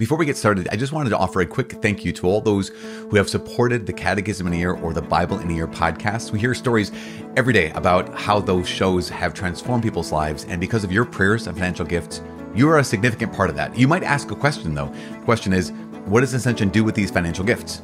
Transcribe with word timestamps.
Before 0.00 0.16
we 0.16 0.24
get 0.24 0.38
started, 0.38 0.66
I 0.72 0.76
just 0.76 0.94
wanted 0.94 1.10
to 1.10 1.18
offer 1.18 1.42
a 1.42 1.46
quick 1.46 1.72
thank 1.72 2.06
you 2.06 2.12
to 2.14 2.26
all 2.26 2.40
those 2.40 2.70
who 2.70 3.16
have 3.16 3.28
supported 3.28 3.84
the 3.84 3.92
Catechism 3.92 4.46
in 4.46 4.54
a 4.54 4.56
Year 4.56 4.72
or 4.72 4.94
the 4.94 5.02
Bible 5.02 5.38
in 5.40 5.50
a 5.50 5.52
Year 5.52 5.66
podcast. 5.66 6.32
We 6.32 6.38
hear 6.38 6.54
stories 6.54 6.90
every 7.36 7.52
day 7.52 7.70
about 7.72 8.18
how 8.18 8.40
those 8.40 8.66
shows 8.66 9.10
have 9.10 9.34
transformed 9.34 9.82
people's 9.82 10.10
lives, 10.10 10.46
and 10.46 10.58
because 10.58 10.84
of 10.84 10.90
your 10.90 11.04
prayers 11.04 11.46
and 11.46 11.54
financial 11.54 11.84
gifts, 11.84 12.22
you 12.54 12.66
are 12.70 12.78
a 12.78 12.82
significant 12.84 13.34
part 13.34 13.50
of 13.50 13.56
that. 13.56 13.78
You 13.78 13.86
might 13.86 14.02
ask 14.02 14.30
a 14.30 14.34
question 14.34 14.72
though. 14.72 14.90
The 15.10 15.24
question 15.26 15.52
is, 15.52 15.70
what 16.06 16.20
does 16.20 16.32
Ascension 16.32 16.70
do 16.70 16.82
with 16.82 16.94
these 16.94 17.10
financial 17.10 17.44
gifts? 17.44 17.82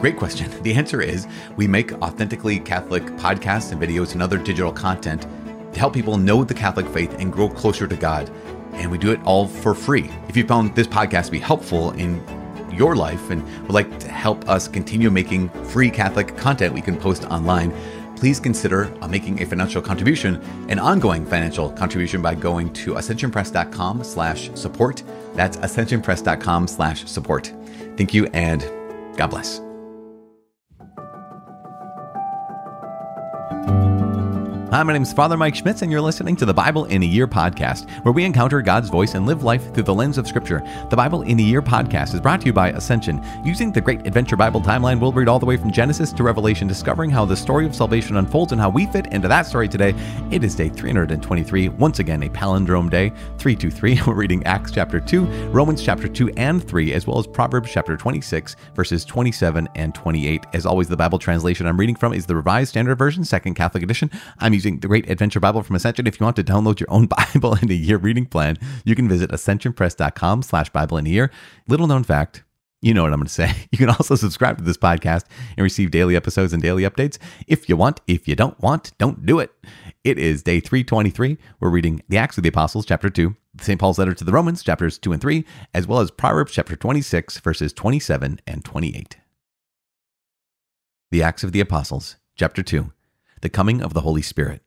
Great 0.00 0.16
question. 0.16 0.50
The 0.64 0.74
answer 0.74 1.00
is 1.00 1.28
we 1.54 1.68
make 1.68 1.92
authentically 2.02 2.58
Catholic 2.58 3.04
podcasts 3.04 3.70
and 3.70 3.80
videos 3.80 4.14
and 4.14 4.22
other 4.22 4.38
digital 4.38 4.72
content 4.72 5.28
to 5.72 5.78
help 5.78 5.94
people 5.94 6.18
know 6.18 6.42
the 6.42 6.54
Catholic 6.54 6.88
faith 6.88 7.14
and 7.20 7.32
grow 7.32 7.48
closer 7.48 7.86
to 7.86 7.94
God 7.94 8.28
and 8.72 8.90
we 8.90 8.98
do 8.98 9.12
it 9.12 9.20
all 9.24 9.46
for 9.46 9.74
free. 9.74 10.10
If 10.28 10.36
you 10.36 10.46
found 10.46 10.74
this 10.74 10.86
podcast 10.86 11.26
to 11.26 11.32
be 11.32 11.38
helpful 11.38 11.92
in 11.92 12.22
your 12.72 12.96
life 12.96 13.30
and 13.30 13.42
would 13.62 13.72
like 13.72 13.98
to 14.00 14.08
help 14.08 14.48
us 14.48 14.68
continue 14.68 15.10
making 15.10 15.48
free 15.66 15.90
Catholic 15.90 16.36
content 16.36 16.74
we 16.74 16.80
can 16.80 16.96
post 16.96 17.24
online, 17.24 17.72
please 18.16 18.38
consider 18.38 18.92
uh, 19.02 19.08
making 19.08 19.42
a 19.42 19.46
financial 19.46 19.82
contribution, 19.82 20.40
an 20.68 20.78
ongoing 20.78 21.26
financial 21.26 21.70
contribution 21.70 22.22
by 22.22 22.34
going 22.34 22.72
to 22.72 22.94
ascensionpress.com 22.94 24.04
slash 24.04 24.50
support. 24.54 25.02
That's 25.34 25.56
ascensionpress.com 25.56 26.68
slash 26.68 27.04
support. 27.06 27.52
Thank 27.96 28.14
you 28.14 28.26
and 28.32 28.62
God 29.16 29.28
bless. 29.28 29.71
Hi, 34.72 34.82
my 34.82 34.94
name 34.94 35.02
is 35.02 35.12
Father 35.12 35.36
Mike 35.36 35.54
Schmitz, 35.54 35.82
and 35.82 35.92
you're 35.92 36.00
listening 36.00 36.34
to 36.36 36.46
the 36.46 36.54
Bible 36.54 36.86
in 36.86 37.02
a 37.02 37.06
Year 37.06 37.26
podcast, 37.26 37.90
where 38.06 38.12
we 38.12 38.24
encounter 38.24 38.62
God's 38.62 38.88
voice 38.88 39.12
and 39.12 39.26
live 39.26 39.44
life 39.44 39.74
through 39.74 39.82
the 39.82 39.92
lens 39.92 40.16
of 40.16 40.26
Scripture. 40.26 40.62
The 40.88 40.96
Bible 40.96 41.20
in 41.20 41.38
a 41.38 41.42
Year 41.42 41.60
podcast 41.60 42.14
is 42.14 42.22
brought 42.22 42.40
to 42.40 42.46
you 42.46 42.54
by 42.54 42.70
Ascension. 42.70 43.22
Using 43.44 43.70
the 43.70 43.82
Great 43.82 44.06
Adventure 44.06 44.34
Bible 44.34 44.62
timeline, 44.62 44.98
we'll 44.98 45.12
read 45.12 45.28
all 45.28 45.38
the 45.38 45.44
way 45.44 45.58
from 45.58 45.72
Genesis 45.72 46.10
to 46.14 46.22
Revelation, 46.22 46.68
discovering 46.68 47.10
how 47.10 47.26
the 47.26 47.36
story 47.36 47.66
of 47.66 47.74
salvation 47.74 48.16
unfolds 48.16 48.52
and 48.52 48.60
how 48.62 48.70
we 48.70 48.86
fit 48.86 49.08
into 49.08 49.28
that 49.28 49.44
story 49.44 49.68
today. 49.68 49.94
It 50.30 50.42
is 50.42 50.54
day 50.54 50.70
323, 50.70 51.68
once 51.68 51.98
again 51.98 52.22
a 52.22 52.30
palindrome 52.30 52.88
day, 52.88 53.10
323. 53.36 54.00
We're 54.06 54.14
reading 54.14 54.42
Acts 54.46 54.70
chapter 54.70 55.00
2, 55.00 55.50
Romans 55.50 55.82
chapter 55.84 56.08
2 56.08 56.30
and 56.38 56.66
3, 56.66 56.94
as 56.94 57.06
well 57.06 57.18
as 57.18 57.26
Proverbs 57.26 57.70
chapter 57.70 57.94
26, 57.94 58.56
verses 58.74 59.04
27 59.04 59.68
and 59.74 59.94
28. 59.94 60.46
As 60.54 60.64
always, 60.64 60.88
the 60.88 60.96
Bible 60.96 61.18
translation 61.18 61.66
I'm 61.66 61.78
reading 61.78 61.94
from 61.94 62.14
is 62.14 62.24
the 62.24 62.36
Revised 62.36 62.70
Standard 62.70 62.96
Version, 62.96 63.22
Second 63.22 63.52
Catholic 63.52 63.82
Edition. 63.82 64.10
I'm 64.38 64.61
using 64.62 64.78
the 64.78 64.86
Great 64.86 65.10
Adventure 65.10 65.40
Bible 65.40 65.62
from 65.62 65.74
Ascension. 65.74 66.06
If 66.06 66.20
you 66.20 66.24
want 66.24 66.36
to 66.36 66.44
download 66.44 66.78
your 66.78 66.90
own 66.90 67.06
Bible 67.34 67.56
in 67.56 67.70
a 67.70 67.74
year 67.74 67.96
reading 67.98 68.26
plan, 68.26 68.58
you 68.84 68.94
can 68.94 69.08
visit 69.08 69.30
ascensionpress.com 69.30 70.42
slash 70.42 70.70
Bible 70.70 70.98
in 70.98 71.06
a 71.06 71.10
year. 71.10 71.30
Little 71.66 71.88
known 71.88 72.04
fact, 72.04 72.44
you 72.80 72.94
know 72.94 73.02
what 73.02 73.12
I'm 73.12 73.18
going 73.18 73.26
to 73.26 73.32
say. 73.32 73.52
You 73.72 73.78
can 73.78 73.88
also 73.88 74.14
subscribe 74.14 74.58
to 74.58 74.64
this 74.64 74.76
podcast 74.76 75.24
and 75.56 75.64
receive 75.64 75.90
daily 75.90 76.14
episodes 76.14 76.52
and 76.52 76.62
daily 76.62 76.82
updates 76.84 77.18
if 77.48 77.68
you 77.68 77.76
want. 77.76 78.00
If 78.06 78.28
you 78.28 78.36
don't 78.36 78.60
want, 78.60 78.96
don't 78.98 79.26
do 79.26 79.40
it. 79.40 79.50
It 80.04 80.18
is 80.18 80.42
day 80.42 80.60
323. 80.60 81.38
We're 81.58 81.70
reading 81.70 82.02
the 82.08 82.18
Acts 82.18 82.36
of 82.36 82.42
the 82.42 82.50
Apostles, 82.50 82.86
chapter 82.86 83.10
2, 83.10 83.34
St. 83.60 83.80
Paul's 83.80 83.98
letter 83.98 84.14
to 84.14 84.24
the 84.24 84.32
Romans, 84.32 84.62
chapters 84.62 84.98
2 84.98 85.12
and 85.12 85.20
3, 85.20 85.44
as 85.74 85.86
well 85.86 86.00
as 86.00 86.10
Proverbs, 86.10 86.52
chapter 86.52 86.76
26, 86.76 87.38
verses 87.38 87.72
27 87.72 88.40
and 88.46 88.64
28. 88.64 89.16
The 91.10 91.22
Acts 91.22 91.42
of 91.42 91.52
the 91.52 91.60
Apostles, 91.60 92.16
chapter 92.36 92.62
2, 92.62 92.92
the 93.42 93.50
coming 93.50 93.82
of 93.82 93.92
the 93.92 94.00
Holy 94.00 94.22
Spirit. 94.22 94.62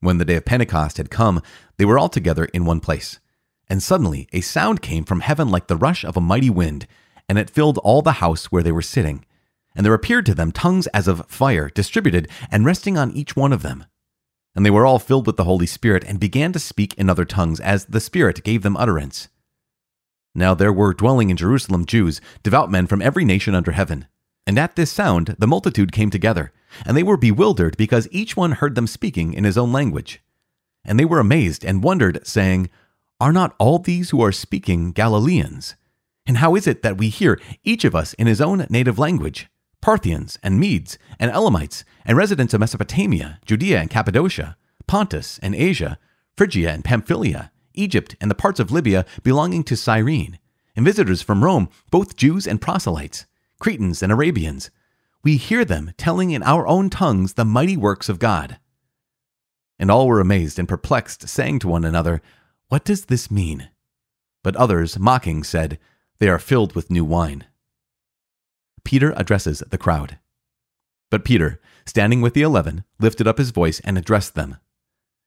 When 0.00 0.18
the 0.18 0.24
day 0.24 0.36
of 0.36 0.44
Pentecost 0.44 0.96
had 0.96 1.10
come, 1.10 1.40
they 1.76 1.84
were 1.84 1.98
all 1.98 2.08
together 2.08 2.46
in 2.46 2.64
one 2.64 2.80
place. 2.80 3.20
And 3.68 3.82
suddenly 3.82 4.28
a 4.32 4.40
sound 4.40 4.82
came 4.82 5.04
from 5.04 5.20
heaven 5.20 5.48
like 5.48 5.66
the 5.66 5.76
rush 5.76 6.04
of 6.04 6.16
a 6.16 6.20
mighty 6.20 6.50
wind, 6.50 6.86
and 7.28 7.38
it 7.38 7.50
filled 7.50 7.78
all 7.78 8.02
the 8.02 8.12
house 8.12 8.46
where 8.46 8.62
they 8.62 8.72
were 8.72 8.82
sitting. 8.82 9.24
And 9.74 9.84
there 9.84 9.94
appeared 9.94 10.26
to 10.26 10.34
them 10.34 10.50
tongues 10.50 10.86
as 10.88 11.06
of 11.06 11.26
fire, 11.28 11.68
distributed 11.68 12.28
and 12.50 12.64
resting 12.64 12.96
on 12.96 13.12
each 13.12 13.36
one 13.36 13.52
of 13.52 13.62
them. 13.62 13.84
And 14.54 14.64
they 14.64 14.70
were 14.70 14.86
all 14.86 14.98
filled 14.98 15.26
with 15.26 15.36
the 15.36 15.44
Holy 15.44 15.66
Spirit, 15.66 16.04
and 16.04 16.18
began 16.18 16.52
to 16.52 16.58
speak 16.58 16.94
in 16.94 17.10
other 17.10 17.24
tongues, 17.24 17.60
as 17.60 17.84
the 17.84 18.00
Spirit 18.00 18.42
gave 18.42 18.62
them 18.62 18.76
utterance. 18.76 19.28
Now 20.34 20.54
there 20.54 20.72
were 20.72 20.94
dwelling 20.94 21.30
in 21.30 21.36
Jerusalem 21.36 21.84
Jews, 21.84 22.20
devout 22.42 22.70
men 22.70 22.86
from 22.86 23.02
every 23.02 23.24
nation 23.24 23.54
under 23.54 23.72
heaven. 23.72 24.06
And 24.48 24.58
at 24.58 24.76
this 24.76 24.90
sound 24.90 25.36
the 25.38 25.46
multitude 25.46 25.92
came 25.92 26.08
together, 26.08 26.52
and 26.86 26.96
they 26.96 27.02
were 27.02 27.18
bewildered 27.18 27.76
because 27.76 28.08
each 28.10 28.34
one 28.34 28.52
heard 28.52 28.76
them 28.76 28.86
speaking 28.86 29.34
in 29.34 29.44
his 29.44 29.58
own 29.58 29.72
language. 29.72 30.22
And 30.86 30.98
they 30.98 31.04
were 31.04 31.20
amazed 31.20 31.66
and 31.66 31.84
wondered, 31.84 32.26
saying, 32.26 32.70
Are 33.20 33.32
not 33.32 33.54
all 33.58 33.78
these 33.78 34.08
who 34.08 34.22
are 34.22 34.32
speaking 34.32 34.92
Galileans? 34.92 35.74
And 36.26 36.38
how 36.38 36.54
is 36.54 36.66
it 36.66 36.82
that 36.82 36.96
we 36.96 37.10
hear 37.10 37.38
each 37.62 37.84
of 37.84 37.94
us 37.94 38.14
in 38.14 38.26
his 38.26 38.40
own 38.40 38.66
native 38.70 38.98
language? 38.98 39.50
Parthians 39.82 40.38
and 40.42 40.58
Medes 40.58 40.96
and 41.18 41.30
Elamites 41.30 41.84
and 42.06 42.16
residents 42.16 42.54
of 42.54 42.60
Mesopotamia, 42.60 43.40
Judea 43.44 43.78
and 43.80 43.90
Cappadocia, 43.90 44.56
Pontus 44.86 45.38
and 45.40 45.54
Asia, 45.54 45.98
Phrygia 46.38 46.72
and 46.72 46.86
Pamphylia, 46.86 47.52
Egypt 47.74 48.16
and 48.18 48.30
the 48.30 48.34
parts 48.34 48.60
of 48.60 48.70
Libya 48.70 49.04
belonging 49.22 49.62
to 49.64 49.76
Cyrene, 49.76 50.38
and 50.74 50.86
visitors 50.86 51.20
from 51.20 51.44
Rome, 51.44 51.68
both 51.90 52.16
Jews 52.16 52.46
and 52.46 52.62
proselytes 52.62 53.26
Cretans, 53.60 54.02
and 54.02 54.12
Arabians. 54.12 54.70
We 55.22 55.36
hear 55.36 55.64
them 55.64 55.92
telling 55.96 56.30
in 56.30 56.42
our 56.42 56.66
own 56.66 56.90
tongues 56.90 57.34
the 57.34 57.44
mighty 57.44 57.76
works 57.76 58.08
of 58.08 58.18
God. 58.18 58.58
And 59.78 59.90
all 59.90 60.06
were 60.06 60.20
amazed 60.20 60.58
and 60.58 60.68
perplexed, 60.68 61.28
saying 61.28 61.60
to 61.60 61.68
one 61.68 61.84
another, 61.84 62.20
What 62.68 62.84
does 62.84 63.06
this 63.06 63.30
mean? 63.30 63.70
But 64.42 64.56
others, 64.56 64.98
mocking, 64.98 65.42
said, 65.44 65.78
They 66.18 66.28
are 66.28 66.38
filled 66.38 66.74
with 66.74 66.90
new 66.90 67.04
wine. 67.04 67.44
Peter 68.84 69.12
addresses 69.16 69.62
the 69.68 69.78
crowd. 69.78 70.18
But 71.10 71.24
Peter, 71.24 71.60
standing 71.84 72.20
with 72.20 72.34
the 72.34 72.42
eleven, 72.42 72.84
lifted 72.98 73.26
up 73.26 73.38
his 73.38 73.50
voice 73.50 73.80
and 73.80 73.98
addressed 73.98 74.34
them 74.34 74.56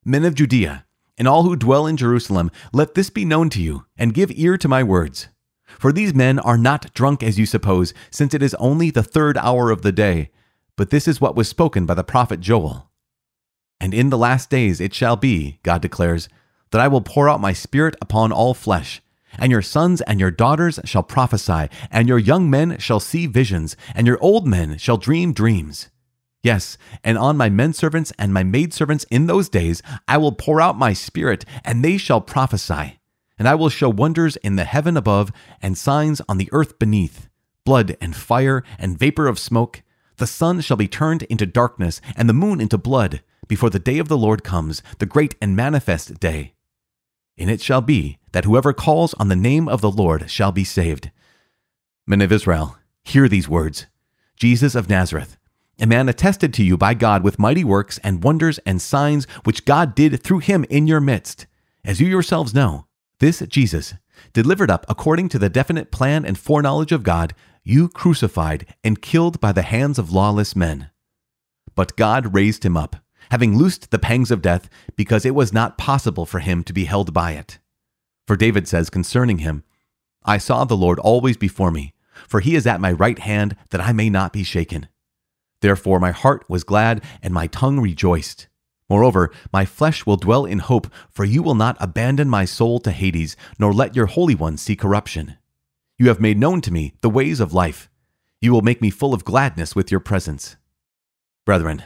Men 0.03 0.25
of 0.25 0.34
Judea, 0.34 0.86
and 1.18 1.28
all 1.28 1.44
who 1.44 1.56
dwell 1.56 1.86
in 1.86 1.96
Jerusalem, 1.96 2.50
let 2.74 2.96
this 2.96 3.12
be 3.12 3.25
known 3.25 3.50
to 3.52 3.62
you, 3.62 3.86
and 3.96 4.14
give 4.14 4.31
ear 4.34 4.58
to 4.58 4.68
my 4.68 4.81
words. 4.81 5.28
For 5.80 5.92
these 5.92 6.14
men 6.14 6.40
are 6.40 6.58
not 6.58 6.94
drunk 6.94 7.24
as 7.24 7.40
you 7.40 7.46
suppose, 7.46 7.94
since 8.09 8.34
it 8.34 8.44
is 8.44 8.56
only 8.56 8.90
the 8.90 9.04
third 9.04 9.38
hour 9.38 9.72
of 9.72 9.82
the 9.82 9.92
day. 9.92 10.32
But 10.76 10.90
this 10.90 11.08
is 11.08 11.22
what 11.22 11.36
was 11.36 11.48
spoken 11.48 11.86
by 11.86 11.94
the 11.94 12.04
prophet 12.04 12.40
Joel. 12.40 12.90
And 13.80 13.94
in 13.94 14.09
the 14.09 14.18
last 14.18 14.50
days 14.50 14.80
it 14.80 14.94
shall 14.94 15.16
be, 15.16 15.59
God 15.64 15.82
declares, 15.82 16.30
that 16.72 16.82
I 16.82 16.88
will 16.88 17.02
pour 17.02 17.28
out 17.28 17.42
my 17.42 17.54
spirit 17.54 17.96
upon 18.02 18.32
all 18.32 18.54
flesh. 18.54 19.02
And 19.38 19.52
your 19.52 19.62
sons 19.62 20.02
and 20.02 20.20
your 20.20 20.32
daughters 20.32 20.80
shall 20.86 21.04
prophesy, 21.04 21.70
and 21.90 22.08
your 22.08 22.20
young 22.20 22.50
men 22.50 22.78
shall 22.78 23.00
see 23.00 23.28
visions, 23.28 23.76
and 23.96 24.06
your 24.06 24.20
old 24.22 24.46
men 24.46 24.78
shall 24.78 24.98
dream 24.98 25.34
dreams. 25.34 25.90
Yes, 26.44 26.78
and 27.03 27.18
on 27.18 27.38
my 27.38 27.50
men 27.50 27.74
servants 27.74 28.12
and 28.18 28.34
my 28.34 28.44
maidservants 28.44 29.06
in 29.12 29.28
those 29.28 29.48
days 29.48 29.82
I 30.08 30.18
will 30.18 30.32
pour 30.32 30.59
out 30.59 30.78
my 30.78 30.94
spirit, 30.94 31.46
and 31.64 31.84
they 31.84 31.98
shall 31.98 32.22
prophesy 32.22 33.01
and 33.41 33.47
I 33.47 33.56
will 33.56 33.69
show 33.69 33.90
wonders 33.90 34.35
in 34.35 34.56
the 34.56 34.66
heaven 34.66 34.96
above 34.96 35.31
and 35.63 35.75
signs 35.75 36.22
on 36.29 36.38
the 36.38 36.47
earth 36.52 36.78
beneath 36.78 37.28
blood 37.66 37.97
and 38.00 38.16
fire 38.16 38.63
and 38.78 39.00
vapor 39.00 39.25
of 39.25 39.40
smoke. 39.40 39.81
The 40.18 40.28
sun 40.28 40.62
shall 40.62 40.78
be 40.78 40.88
turned 40.88 41.24
into 41.24 41.47
darkness 41.47 42.02
and 42.16 42.29
the 42.29 42.34
moon 42.34 42.62
into 42.62 42.78
blood 42.78 43.24
before 43.47 43.72
the 43.72 43.79
day 43.79 43.97
of 43.97 44.09
the 44.09 44.18
Lord 44.18 44.44
comes, 44.44 44.84
the 45.00 45.07
great 45.07 45.34
and 45.41 45.56
manifest 45.56 46.19
day. 46.19 46.53
And 47.35 47.50
it 47.50 47.62
shall 47.62 47.81
be 47.81 48.19
that 48.31 48.46
whoever 48.46 48.74
calls 48.74 49.16
on 49.16 49.28
the 49.29 49.35
name 49.35 49.68
of 49.68 49.81
the 49.81 49.90
Lord 49.90 50.29
shall 50.29 50.52
be 50.52 50.63
saved. 50.63 51.09
Men 52.06 52.22
of 52.22 52.31
Israel, 52.31 52.78
hear 53.03 53.28
these 53.28 53.50
words 53.50 53.88
Jesus 54.35 54.75
of 54.75 54.88
Nazareth, 54.88 55.35
a 55.79 55.88
man 55.88 56.09
attested 56.09 56.53
to 56.53 56.63
you 56.63 56.78
by 56.78 56.94
God 56.94 57.23
with 57.23 57.40
mighty 57.40 57.63
works 57.63 57.97
and 58.03 58.23
wonders 58.23 58.59
and 58.68 58.79
signs 58.79 59.25
which 59.46 59.66
God 59.66 59.96
did 59.96 60.22
through 60.22 60.41
him 60.41 60.63
in 60.69 60.85
your 60.85 61.02
midst, 61.02 61.47
as 61.84 62.00
you 62.00 62.06
yourselves 62.06 62.53
know. 62.53 62.85
This 63.22 63.44
Jesus, 63.50 63.94
delivered 64.34 64.72
up 64.72 64.84
according 64.90 65.30
to 65.30 65.38
the 65.38 65.48
definite 65.48 65.92
plan 65.92 66.26
and 66.26 66.40
foreknowledge 66.40 66.91
of 66.91 67.03
God, 67.03 67.35
you 67.64 67.88
crucified 67.88 68.66
and 68.84 69.00
killed 69.00 69.40
by 69.40 69.52
the 69.52 69.62
hands 69.62 70.00
of 70.00 70.12
lawless 70.12 70.56
men. 70.56 70.90
But 71.76 71.96
God 71.96 72.34
raised 72.34 72.66
him 72.66 72.76
up, 72.76 72.96
having 73.29 73.56
loosed 73.56 73.91
the 73.91 74.00
pangs 74.00 74.32
of 74.32 74.41
death, 74.41 74.68
because 74.96 75.23
it 75.23 75.35
was 75.35 75.53
not 75.53 75.78
possible 75.78 76.26
for 76.26 76.40
him 76.40 76.64
to 76.64 76.73
be 76.73 76.85
held 76.85 77.14
by 77.14 77.34
it. 77.34 77.59
For 78.26 78.35
David 78.35 78.68
says 78.68 78.90
concerning 78.90 79.38
him, 79.38 79.66
I 80.26 80.40
saw 80.40 80.66
the 80.66 80.76
Lord 80.76 80.97
always 80.97 81.38
before 81.38 81.70
me, 81.70 81.94
for 82.28 82.40
he 82.40 82.56
is 82.56 82.66
at 82.66 82.82
my 82.82 82.91
right 82.91 83.20
hand, 83.20 83.56
that 83.70 83.82
I 83.82 83.91
may 83.91 84.09
not 84.09 84.34
be 84.34 84.44
shaken. 84.44 84.88
Therefore 85.62 86.00
my 86.00 86.09
heart 86.09 86.44
was 86.50 86.64
glad, 86.64 87.03
and 87.22 87.35
my 87.35 87.46
tongue 87.46 87.79
rejoiced. 87.79 88.47
Moreover, 88.91 89.32
my 89.53 89.64
flesh 89.64 90.05
will 90.05 90.17
dwell 90.17 90.43
in 90.43 90.59
hope, 90.59 90.91
for 91.09 91.23
you 91.23 91.41
will 91.41 91.55
not 91.55 91.78
abandon 91.79 92.28
my 92.28 92.43
soul 92.43 92.78
to 92.82 92.91
Hades, 92.91 93.38
nor 93.58 93.72
let 93.72 93.96
your 93.96 94.08
Holy 94.08 94.35
One 94.35 94.58
see 94.58 94.76
corruption. 94.76 95.38
You 95.97 96.09
have 96.09 96.20
made 96.20 96.38
known 96.38 96.59
to 96.59 96.73
me 96.73 96.96
the 96.99 97.09
ways 97.09 97.40
of 97.40 97.53
life. 97.53 97.90
You 98.41 98.52
will 98.52 98.61
make 98.61 98.82
me 98.82 98.90
full 98.90 99.14
of 99.14 99.23
gladness 99.23 99.78
with 99.78 99.91
your 99.91 100.02
presence. 100.02 100.58
Brethren, 101.46 101.84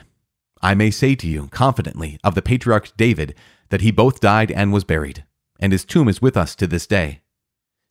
I 0.63 0.73
may 0.73 0.89
say 0.89 1.13
to 1.13 1.27
you 1.27 1.47
confidently 1.49 2.17
of 2.23 2.33
the 2.33 2.41
patriarch 2.41 2.97
David 2.97 3.35
that 3.69 3.81
he 3.81 3.91
both 3.91 4.19
died 4.19 4.49
and 4.49 4.73
was 4.73 4.83
buried, 4.83 5.25
and 5.59 5.73
his 5.73 5.85
tomb 5.85 6.09
is 6.09 6.23
with 6.23 6.35
us 6.35 6.55
to 6.55 6.65
this 6.65 6.87
day. 6.87 7.21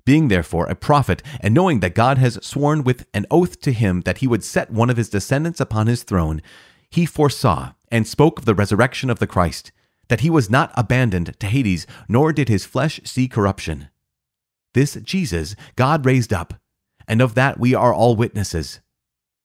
Being 0.04 0.26
therefore 0.26 0.66
a 0.66 0.74
prophet, 0.74 1.22
and 1.38 1.54
knowing 1.54 1.78
that 1.78 1.94
God 1.94 2.18
has 2.18 2.44
sworn 2.44 2.82
with 2.82 3.06
an 3.14 3.26
oath 3.30 3.60
to 3.60 3.70
him 3.70 4.00
that 4.00 4.18
he 4.18 4.26
would 4.26 4.42
set 4.42 4.72
one 4.72 4.90
of 4.90 4.96
his 4.96 5.08
descendants 5.08 5.60
upon 5.60 5.86
his 5.86 6.02
throne, 6.02 6.42
he 6.90 7.06
foresaw 7.06 7.74
and 7.94 8.08
spoke 8.08 8.40
of 8.40 8.44
the 8.44 8.56
resurrection 8.56 9.08
of 9.08 9.20
the 9.20 9.26
Christ, 9.26 9.70
that 10.08 10.18
he 10.18 10.28
was 10.28 10.50
not 10.50 10.72
abandoned 10.74 11.38
to 11.38 11.46
Hades, 11.46 11.86
nor 12.08 12.32
did 12.32 12.48
his 12.48 12.66
flesh 12.66 13.00
see 13.04 13.28
corruption. 13.28 13.88
This 14.74 14.96
Jesus 14.96 15.54
God 15.76 16.04
raised 16.04 16.32
up, 16.32 16.54
and 17.06 17.22
of 17.22 17.36
that 17.36 17.60
we 17.60 17.72
are 17.72 17.94
all 17.94 18.16
witnesses. 18.16 18.80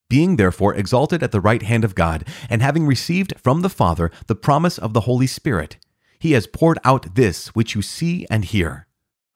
Being 0.10 0.38
therefore 0.38 0.74
exalted 0.74 1.22
at 1.22 1.32
the 1.32 1.40
right 1.40 1.62
hand 1.62 1.84
of 1.84 1.94
God, 1.94 2.28
and 2.50 2.64
having 2.64 2.88
received 2.88 3.36
from 3.38 3.62
the 3.62 3.70
Father 3.70 4.10
the 4.26 4.34
promise 4.34 4.80
of 4.80 4.94
the 4.94 5.02
Holy 5.02 5.28
Spirit, 5.28 5.78
he 6.18 6.32
has 6.32 6.48
poured 6.48 6.80
out 6.84 7.14
this 7.14 7.50
which 7.50 7.76
you 7.76 7.84
see 7.84 8.26
and 8.32 8.46
hear. 8.46 8.88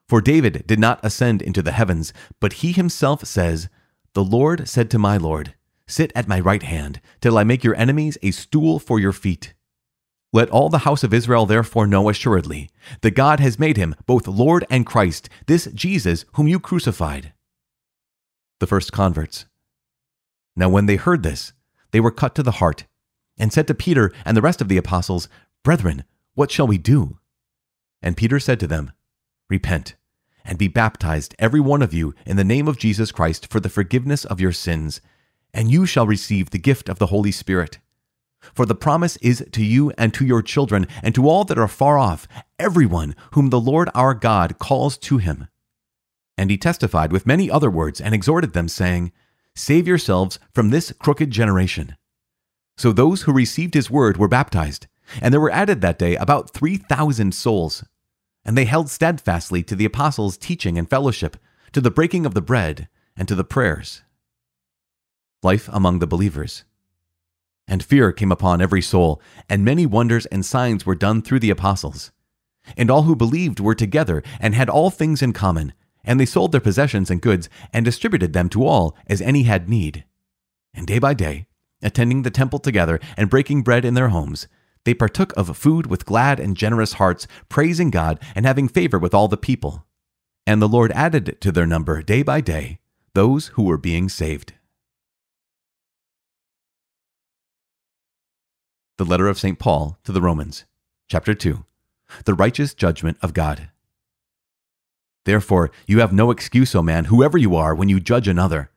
For 0.10 0.21
David 0.21 0.65
did 0.65 0.80
not 0.80 1.00
ascend 1.04 1.44
into 1.44 1.62
the 1.62 1.71
heavens, 1.71 2.13
but 2.39 2.54
he 2.54 2.71
himself 2.71 3.25
says, 3.25 3.69
The 4.15 4.24
Lord 4.24 4.68
said 4.68 4.89
to 4.89 4.98
my 4.98 5.18
Lord, 5.18 5.54
Sit 5.88 6.12
at 6.15 6.27
my 6.27 6.39
right 6.39 6.63
hand, 6.63 7.01
till 7.21 7.38
I 7.38 7.44
make 7.44 7.63
your 7.63 7.75
enemies 7.75 8.18
a 8.21 8.31
stool 8.31 8.80
for 8.80 9.00
your 9.00 9.12
feet. 9.12 9.53
Let 10.31 10.50
all 10.50 10.69
the 10.69 10.80
house 10.80 11.03
of 11.03 11.13
Israel 11.13 11.45
therefore 11.45 11.85
know 11.85 12.09
assuredly 12.09 12.69
that 13.01 13.12
God 13.12 13.39
has 13.39 13.59
made 13.59 13.77
him 13.77 13.95
both 14.07 14.27
Lord 14.27 14.65
and 14.69 14.85
Christ, 14.85 15.30
this 15.45 15.68
Jesus 15.74 16.25
whom 16.33 16.47
you 16.47 16.59
crucified. 16.59 17.33
The 18.59 18.68
first 18.68 18.91
converts. 18.91 19.45
Now 20.56 20.69
when 20.69 20.88
they 20.88 20.95
heard 20.95 21.21
this, 21.21 21.53
they 21.91 22.00
were 22.00 22.12
cut 22.12 22.33
to 22.36 22.44
the 22.44 22.51
heart, 22.51 22.86
and 23.38 23.53
said 23.53 23.68
to 23.68 23.75
Peter 23.75 24.12
and 24.25 24.36
the 24.36 24.41
rest 24.41 24.62
of 24.62 24.69
the 24.69 24.77
apostles, 24.77 25.27
Brethren, 25.63 26.03
what 26.33 26.50
shall 26.50 26.68
we 26.68 26.77
do? 26.79 27.19
And 28.01 28.18
Peter 28.18 28.39
said 28.39 28.59
to 28.62 28.68
them, 28.68 28.91
Repent, 29.50 29.95
and 30.44 30.57
be 30.57 30.68
baptized, 30.68 31.36
every 31.38 31.59
one 31.59 31.81
of 31.81 31.94
you, 31.94 32.15
in 32.25 32.38
the 32.38 32.44
name 32.44 32.68
of 32.68 32.79
Jesus 32.79 33.12
Christ 33.12 33.51
for 33.51 33.59
the 33.59 33.69
forgiveness 33.69 34.25
of 34.25 34.41
your 34.41 34.51
sins, 34.51 35.00
and 35.53 35.71
you 35.71 35.85
shall 35.85 36.07
receive 36.07 36.50
the 36.50 36.57
gift 36.57 36.89
of 36.89 37.00
the 37.00 37.07
Holy 37.07 37.31
Spirit. 37.31 37.79
For 38.53 38.65
the 38.65 38.75
promise 38.75 39.17
is 39.17 39.45
to 39.51 39.63
you 39.63 39.91
and 39.97 40.13
to 40.13 40.25
your 40.25 40.41
children, 40.41 40.88
and 41.01 41.15
to 41.15 41.27
all 41.27 41.45
that 41.45 41.57
are 41.57 41.67
far 41.67 41.97
off, 41.97 42.27
everyone 42.59 43.15
whom 43.31 43.50
the 43.50 43.59
Lord 43.59 43.89
our 43.95 44.13
God 44.13 44.59
calls 44.59 44.97
to 45.00 45.17
him. 45.17 45.47
And 46.38 46.50
he 46.50 46.57
testified 46.57 47.11
with 47.11 47.27
many 47.27 47.50
other 47.50 47.69
words, 47.69 48.01
and 48.01 48.13
exhorted 48.13 48.53
them, 48.53 48.67
saying, 48.67 49.11
Save 49.55 49.88
yourselves 49.88 50.39
from 50.51 50.69
this 50.69 50.91
crooked 51.00 51.31
generation. 51.31 51.95
So 52.75 52.91
those 52.91 53.23
who 53.23 53.31
received 53.31 53.75
his 53.75 53.89
word 53.89 54.17
were 54.17 54.27
baptized, 54.27 54.88
and 55.21 55.33
there 55.33 55.41
were 55.41 55.51
added 55.51 55.81
that 55.81 56.00
day 56.00 56.15
about 56.15 56.51
three 56.51 56.77
thousand 56.77 57.33
souls. 57.35 57.83
And 58.44 58.57
they 58.57 58.65
held 58.65 58.89
steadfastly 58.89 59.63
to 59.63 59.75
the 59.75 59.85
apostles' 59.85 60.38
teaching 60.38 60.77
and 60.77 60.89
fellowship, 60.89 61.38
to 61.71 61.81
the 61.81 61.91
breaking 61.91 62.25
of 62.25 62.33
the 62.33 62.41
bread, 62.41 62.89
and 63.15 63.27
to 63.27 63.35
the 63.35 63.44
prayers. 63.44 64.02
Life 65.44 65.69
among 65.72 66.00
the 66.00 66.07
believers. 66.07 66.63
And 67.68 67.84
fear 67.84 68.12
came 68.12 68.31
upon 68.31 68.62
every 68.62 68.81
soul, 68.81 69.22
and 69.50 69.63
many 69.63 69.86
wonders 69.86 70.25
and 70.28 70.45
signs 70.45 70.86
were 70.86 70.95
done 70.95 71.22
through 71.22 71.40
the 71.40 71.50
apostles. 71.50 72.12
And 72.78 72.90
all 72.90 73.04
who 73.04 73.16
believed 73.16 73.60
were 73.60 73.75
together, 73.75 74.24
and 74.40 74.56
had 74.56 74.69
all 74.69 74.90
things 74.90 75.22
in 75.22 75.34
common, 75.34 75.74
and 76.04 76.19
they 76.19 76.25
sold 76.25 76.51
their 76.51 76.62
possessions 76.62 77.10
and 77.12 77.22
goods, 77.22 77.50
and 77.72 77.86
distributed 77.86 78.34
them 78.34 78.50
to 78.50 78.66
all 78.66 78.95
as 79.07 79.22
any 79.22 79.44
had 79.44 79.69
need. 79.69 80.06
And 80.74 80.88
day 80.88 81.00
by 81.00 81.13
day, 81.13 81.48
attending 81.81 82.24
the 82.24 82.31
temple 82.31 82.60
together, 82.60 83.00
and 83.18 83.30
breaking 83.30 83.63
bread 83.63 83.86
in 83.86 83.94
their 83.94 84.10
homes, 84.10 84.48
they 84.86 84.94
partook 84.94 85.34
of 85.38 85.56
food 85.57 85.88
with 85.88 86.06
glad 86.06 86.39
and 86.39 86.57
generous 86.57 86.94
hearts, 86.94 87.28
praising 87.48 87.89
God 87.89 88.19
and 88.36 88.46
having 88.46 88.68
favor 88.68 89.00
with 89.00 89.13
all 89.13 89.28
the 89.28 89.38
people. 89.38 89.86
And 90.46 90.62
the 90.62 90.68
Lord 90.68 90.92
added 90.92 91.38
to 91.39 91.51
their 91.51 91.66
number 91.66 92.01
day 92.01 92.24
by 92.24 92.42
day 92.42 92.80
those 93.13 93.48
who 93.50 93.63
were 93.63 93.78
being 93.78 94.10
saved. 94.10 94.54
The 98.98 99.06
letter 99.06 99.28
of 99.28 99.40
St. 99.40 99.57
Paul 99.57 99.98
to 100.04 100.12
the 100.12 100.22
Romans, 100.22 100.66
chapter 101.07 101.34
2 101.34 101.66
The 102.25 102.36
righteous 102.36 102.75
judgment 102.75 103.18
of 103.24 103.34
God. 103.34 103.69
Therefore, 105.25 105.72
you 105.88 106.00
have 106.00 106.13
no 106.13 106.30
excuse, 106.30 106.75
O 106.75 106.84
man, 106.84 107.06
whoever 107.06 107.36
you 107.36 107.56
are, 107.56 107.74
when 107.74 107.90
you 107.90 108.00
judge 108.00 108.28
another. 108.28 108.69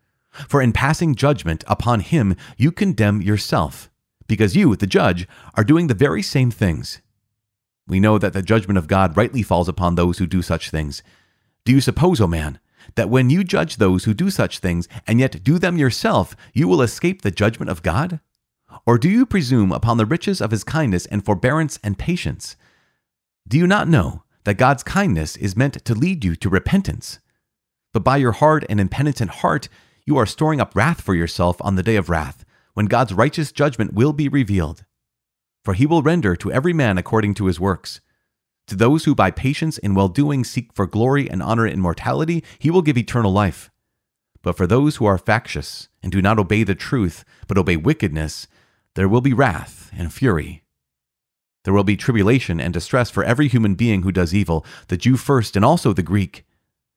For 0.49 0.63
in 0.63 0.73
passing 0.73 1.17
judgment 1.17 1.65
upon 1.67 2.01
him, 2.01 2.35
you 2.57 2.73
condemn 2.73 3.21
yourself 3.21 3.91
because 4.27 4.57
you, 4.57 4.75
the 4.75 4.87
judge, 4.87 5.29
are 5.55 5.65
doing 5.65 5.89
the 5.89 5.95
very 5.95 6.23
same 6.23 6.51
things. 6.51 7.03
We 7.87 8.01
know 8.01 8.17
that 8.17 8.33
the 8.33 8.41
judgment 8.41 8.79
of 8.79 8.89
God 8.89 9.19
rightly 9.19 9.43
falls 9.43 9.69
upon 9.69 9.97
those 9.97 10.17
who 10.17 10.27
do 10.27 10.41
such 10.41 10.71
things. 10.71 11.03
Do 11.67 11.73
you 11.73 11.83
suppose, 11.83 12.23
O 12.23 12.27
man, 12.27 12.59
that 12.95 13.11
when 13.11 13.29
you 13.29 13.45
judge 13.45 13.77
those 13.77 14.05
who 14.05 14.15
do 14.15 14.31
such 14.31 14.61
things 14.61 14.89
and 15.07 15.21
yet 15.21 15.45
do 15.45 15.59
them 15.59 15.77
yourself, 15.77 16.35
you 16.55 16.69
will 16.69 16.81
escape 16.81 17.21
the 17.21 17.31
judgment 17.31 17.71
of 17.71 17.83
God? 17.83 18.21
Or 18.85 18.99
do 18.99 19.09
you 19.09 19.25
presume 19.25 19.73
upon 19.73 19.97
the 19.97 20.07
riches 20.07 20.41
of 20.41 20.51
his 20.51 20.65
kindness 20.65 21.07
and 21.07 21.25
forbearance 21.25 21.79
and 21.83 21.99
patience? 21.99 22.57
Do 23.49 23.57
you 23.57 23.67
not 23.67 23.89
know 23.89 24.25
that 24.45 24.55
God's 24.55 24.83
kindness 24.83 25.37
is 25.37 25.57
meant 25.57 25.85
to 25.85 25.95
lead 25.95 26.25
you 26.25 26.37
to 26.37 26.49
repentance? 26.49 27.21
But 27.93 28.05
by 28.05 28.19
your 28.19 28.33
hard 28.33 28.67
and 28.69 28.81
impenitent 28.81 29.31
heart, 29.31 29.69
you 30.05 30.17
are 30.19 30.27
storing 30.27 30.61
up 30.61 30.77
wrath 30.77 31.01
for 31.01 31.15
yourself 31.15 31.57
on 31.61 31.77
the 31.77 31.83
day 31.83 31.97
of 31.97 32.11
wrath 32.11 32.45
when 32.75 32.87
God's 32.87 33.15
righteous 33.15 33.53
judgment 33.53 33.95
will 33.95 34.13
be 34.13 34.29
revealed. 34.29 34.85
For 35.65 35.75
he 35.75 35.87
will 35.87 36.03
render 36.03 36.37
to 36.37 36.53
every 36.53 36.73
man 36.73 36.99
according 36.99 37.35
to 37.35 37.47
his 37.47 37.59
works. 37.59 38.01
To 38.69 38.77
those 38.77 39.05
who 39.05 39.15
by 39.15 39.31
patience 39.31 39.79
and 39.79 39.97
well 39.97 40.09
doing 40.09 40.45
seek 40.45 40.73
for 40.75 40.87
glory 40.87 41.31
and 41.31 41.43
honor 41.43 41.65
and 41.65 41.75
immortality, 41.75 42.45
he 42.59 42.71
will 42.71 42.83
give 42.83 42.99
eternal 42.99 43.33
life. 43.33 43.71
But 44.43 44.57
for 44.57 44.67
those 44.67 44.97
who 44.97 45.07
are 45.07 45.19
factious 45.19 45.89
and 46.03 46.13
do 46.13 46.21
not 46.21 46.39
obey 46.39 46.63
the 46.63 46.75
truth, 46.75 47.25
but 47.49 47.59
obey 47.59 47.77
wickedness, 47.77 48.47
there 48.97 49.09
will 49.09 49.21
be 49.21 49.33
wrath 49.33 49.91
and 49.97 50.13
fury. 50.13 50.65
There 51.65 51.73
will 51.73 51.85
be 51.85 51.97
tribulation 51.97 52.61
and 52.61 52.75
distress 52.75 53.11
for 53.11 53.25
every 53.25 53.49
human 53.49 53.77
being 53.77 54.03
who 54.03 54.13
does 54.13 54.35
evil, 54.35 54.67
the 54.89 54.97
Jew 54.97 55.17
first 55.17 55.57
and 55.57 55.65
also 55.65 55.93
the 55.93 56.03
Greek. 56.03 56.45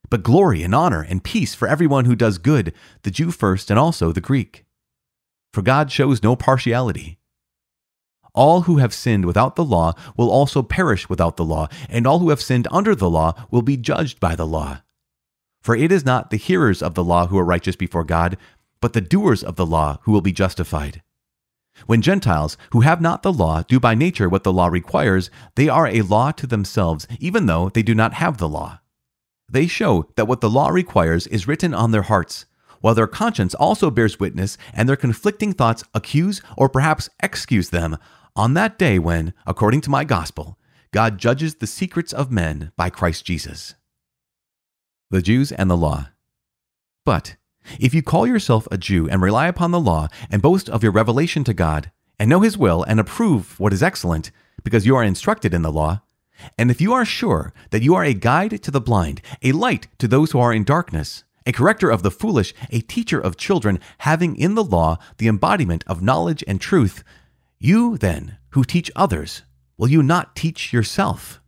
But 0.10 0.24
glory 0.24 0.64
and 0.64 0.74
honor 0.74 1.06
and 1.08 1.24
peace 1.24 1.54
for 1.54 1.68
everyone 1.68 2.06
who 2.06 2.16
does 2.16 2.40
good, 2.40 2.74
the 3.04 3.12
Jew 3.12 3.32
first 3.32 3.70
and 3.70 3.80
also 3.80 4.12
the 4.12 4.22
Greek 4.22 4.66
for 5.54 5.62
God 5.62 5.92
shows 5.92 6.24
no 6.24 6.36
partiality. 6.36 7.18
All 8.34 8.62
who 8.62 8.78
have 8.78 8.94
sinned 8.94 9.26
without 9.26 9.56
the 9.56 9.66
law 9.66 9.94
will 10.16 10.32
also 10.32 10.62
perish 10.62 11.10
without 11.10 11.36
the 11.36 11.46
law, 11.46 11.68
and 11.90 12.06
all 12.06 12.20
who 12.20 12.30
have 12.30 12.42
sinned 12.42 12.68
under 12.72 12.96
the 12.96 13.10
law 13.10 13.34
will 13.50 13.64
be 13.64 13.76
judged 13.76 14.20
by 14.20 14.36
the 14.36 14.46
law. 14.46 14.82
For 15.62 15.76
it 15.76 15.92
is 15.92 16.06
not 16.06 16.30
the 16.30 16.38
hearers 16.38 16.82
of 16.82 16.94
the 16.94 17.04
law 17.04 17.28
who 17.28 17.38
are 17.38 17.46
righteous 17.46 17.76
before 17.76 18.04
God, 18.04 18.38
but 18.80 18.94
the 18.94 19.02
doers 19.02 19.44
of 19.44 19.56
the 19.56 19.66
law 19.66 19.98
who 20.04 20.12
will 20.12 20.22
be 20.22 20.32
justified. 20.32 21.02
When 21.86 22.02
Gentiles, 22.02 22.58
who 22.72 22.82
have 22.82 23.02
not 23.02 23.24
the 23.24 23.34
law, 23.34 23.64
do 23.64 23.80
by 23.80 23.96
nature 23.96 24.30
what 24.30 24.44
the 24.44 24.54
law 24.54 24.68
requires, 24.68 25.30
they 25.56 25.70
are 25.70 25.88
a 25.88 26.02
law 26.02 26.32
to 26.32 26.48
themselves, 26.48 27.08
even 27.20 27.46
though 27.46 27.70
they 27.70 27.84
do 27.84 27.96
not 27.96 28.14
have 28.14 28.38
the 28.38 28.50
law. 28.50 28.80
They 29.52 29.68
show 29.68 30.10
that 30.16 30.28
what 30.28 30.42
the 30.42 30.50
law 30.50 30.70
requires 30.70 31.28
is 31.28 31.48
written 31.48 31.74
on 31.74 31.92
their 31.92 32.04
hearts, 32.04 32.46
while 32.82 32.96
their 32.96 33.08
conscience 33.08 33.54
also 33.56 33.92
bears 33.92 34.20
witness 34.20 34.58
and 34.74 34.88
their 34.88 34.96
conflicting 34.96 35.54
thoughts 35.54 35.84
accuse 35.94 36.42
or 36.58 36.70
perhaps 36.70 37.10
excuse 37.22 37.70
them 37.70 37.98
on 38.36 38.54
that 38.54 38.78
day 38.78 39.00
when, 39.00 39.34
according 39.46 39.82
to 39.82 39.90
my 39.90 40.06
gospel, 40.06 40.58
God 40.92 41.18
judges 41.18 41.56
the 41.56 41.68
secrets 41.68 42.14
of 42.14 42.32
men 42.32 42.72
by 42.78 42.90
Christ 42.90 43.26
Jesus. 43.26 43.76
The 45.12 45.22
Jews 45.22 45.52
and 45.52 45.70
the 45.70 45.78
Law. 45.78 46.10
But 47.06 47.36
if 47.80 47.94
you 47.94 48.02
call 48.02 48.26
yourself 48.26 48.68
a 48.72 48.78
Jew 48.78 49.10
and 49.10 49.22
rely 49.22 49.48
upon 49.48 49.72
the 49.72 49.80
law 49.80 50.08
and 50.30 50.42
boast 50.42 50.70
of 50.70 50.84
your 50.84 50.92
revelation 50.92 51.44
to 51.44 51.54
God, 51.54 51.92
and 52.20 52.30
know 52.30 52.42
his 52.42 52.58
will 52.58 52.84
and 52.84 53.00
approve 53.00 53.60
what 53.60 53.74
is 53.74 53.84
excellent, 53.84 54.32
because 54.64 54.86
you 54.86 54.96
are 54.96 55.04
instructed 55.04 55.54
in 55.54 55.62
the 55.62 55.72
law, 55.72 56.02
and 56.58 56.72
if 56.72 56.82
you 56.82 56.94
are 56.94 57.06
sure 57.06 57.54
that 57.72 57.82
you 57.82 57.96
are 57.96 58.04
a 58.04 58.14
guide 58.14 58.62
to 58.64 58.72
the 58.72 58.82
blind, 58.82 59.22
a 59.42 59.52
light 59.52 59.88
to 59.98 60.08
those 60.08 60.32
who 60.32 60.40
are 60.40 60.54
in 60.54 60.64
darkness, 60.64 61.24
a 61.46 61.52
corrector 61.52 61.90
of 61.90 62.04
the 62.04 62.12
foolish, 62.12 62.54
a 62.70 62.82
teacher 62.82 63.20
of 63.20 63.38
children, 63.38 63.80
having 64.00 64.36
in 64.36 64.56
the 64.56 64.64
law 64.64 64.98
the 65.18 65.28
embodiment 65.28 65.84
of 65.88 66.02
knowledge 66.02 66.44
and 66.48 66.62
truth. 66.62 67.04
You, 67.60 67.98
then, 67.98 68.38
who 68.50 68.64
teach 68.64 68.92
others, 68.96 69.44
will 69.78 69.90
you 69.90 70.04
not 70.04 70.36
teach 70.36 70.72
yourself? 70.72 71.42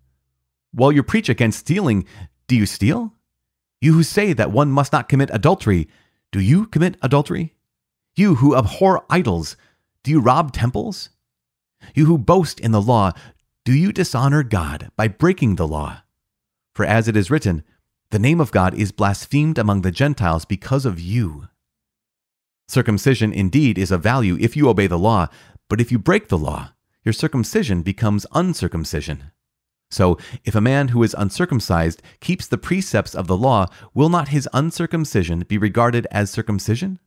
While 0.71 0.91
you 0.91 1.03
preach 1.03 1.29
against 1.29 1.59
stealing, 1.59 2.05
do 2.47 2.55
you 2.55 2.65
steal? 2.65 3.13
You 3.79 3.93
who 3.93 4.03
say 4.03 4.33
that 4.33 4.51
one 4.51 4.71
must 4.71 4.93
not 4.93 5.09
commit 5.09 5.29
adultery, 5.33 5.87
do 6.31 6.39
you 6.39 6.65
commit 6.65 6.97
adultery? 7.01 7.55
You 8.15 8.35
who 8.35 8.55
abhor 8.55 9.05
idols, 9.09 9.57
do 10.03 10.11
you 10.11 10.19
rob 10.19 10.53
temples? 10.53 11.09
You 11.93 12.05
who 12.05 12.17
boast 12.17 12.59
in 12.59 12.71
the 12.71 12.81
law, 12.81 13.11
do 13.65 13.73
you 13.73 13.91
dishonor 13.91 14.43
God 14.43 14.91
by 14.95 15.07
breaking 15.07 15.55
the 15.55 15.67
law? 15.67 16.03
For 16.73 16.85
as 16.85 17.07
it 17.07 17.17
is 17.17 17.29
written, 17.29 17.63
the 18.11 18.19
name 18.19 18.39
of 18.39 18.51
God 18.51 18.73
is 18.73 18.91
blasphemed 18.91 19.57
among 19.57 19.81
the 19.81 19.91
Gentiles 19.91 20.45
because 20.45 20.85
of 20.85 20.99
you. 20.99 21.47
Circumcision 22.67 23.33
indeed 23.33 23.77
is 23.77 23.91
of 23.91 24.01
value 24.01 24.37
if 24.39 24.55
you 24.55 24.69
obey 24.69 24.87
the 24.87 24.97
law, 24.97 25.27
but 25.69 25.81
if 25.81 25.91
you 25.91 25.99
break 25.99 26.29
the 26.29 26.37
law, 26.37 26.71
your 27.03 27.13
circumcision 27.13 27.81
becomes 27.81 28.25
uncircumcision. 28.33 29.31
So, 29.91 30.17
if 30.45 30.55
a 30.55 30.61
man 30.61 30.87
who 30.89 31.03
is 31.03 31.15
uncircumcised 31.17 32.01
keeps 32.21 32.47
the 32.47 32.57
precepts 32.57 33.13
of 33.13 33.27
the 33.27 33.37
law, 33.37 33.67
will 33.93 34.09
not 34.09 34.29
his 34.29 34.47
uncircumcision 34.53 35.41
be 35.41 35.57
regarded 35.57 36.07
as 36.11 36.31
circumcision? 36.31 36.99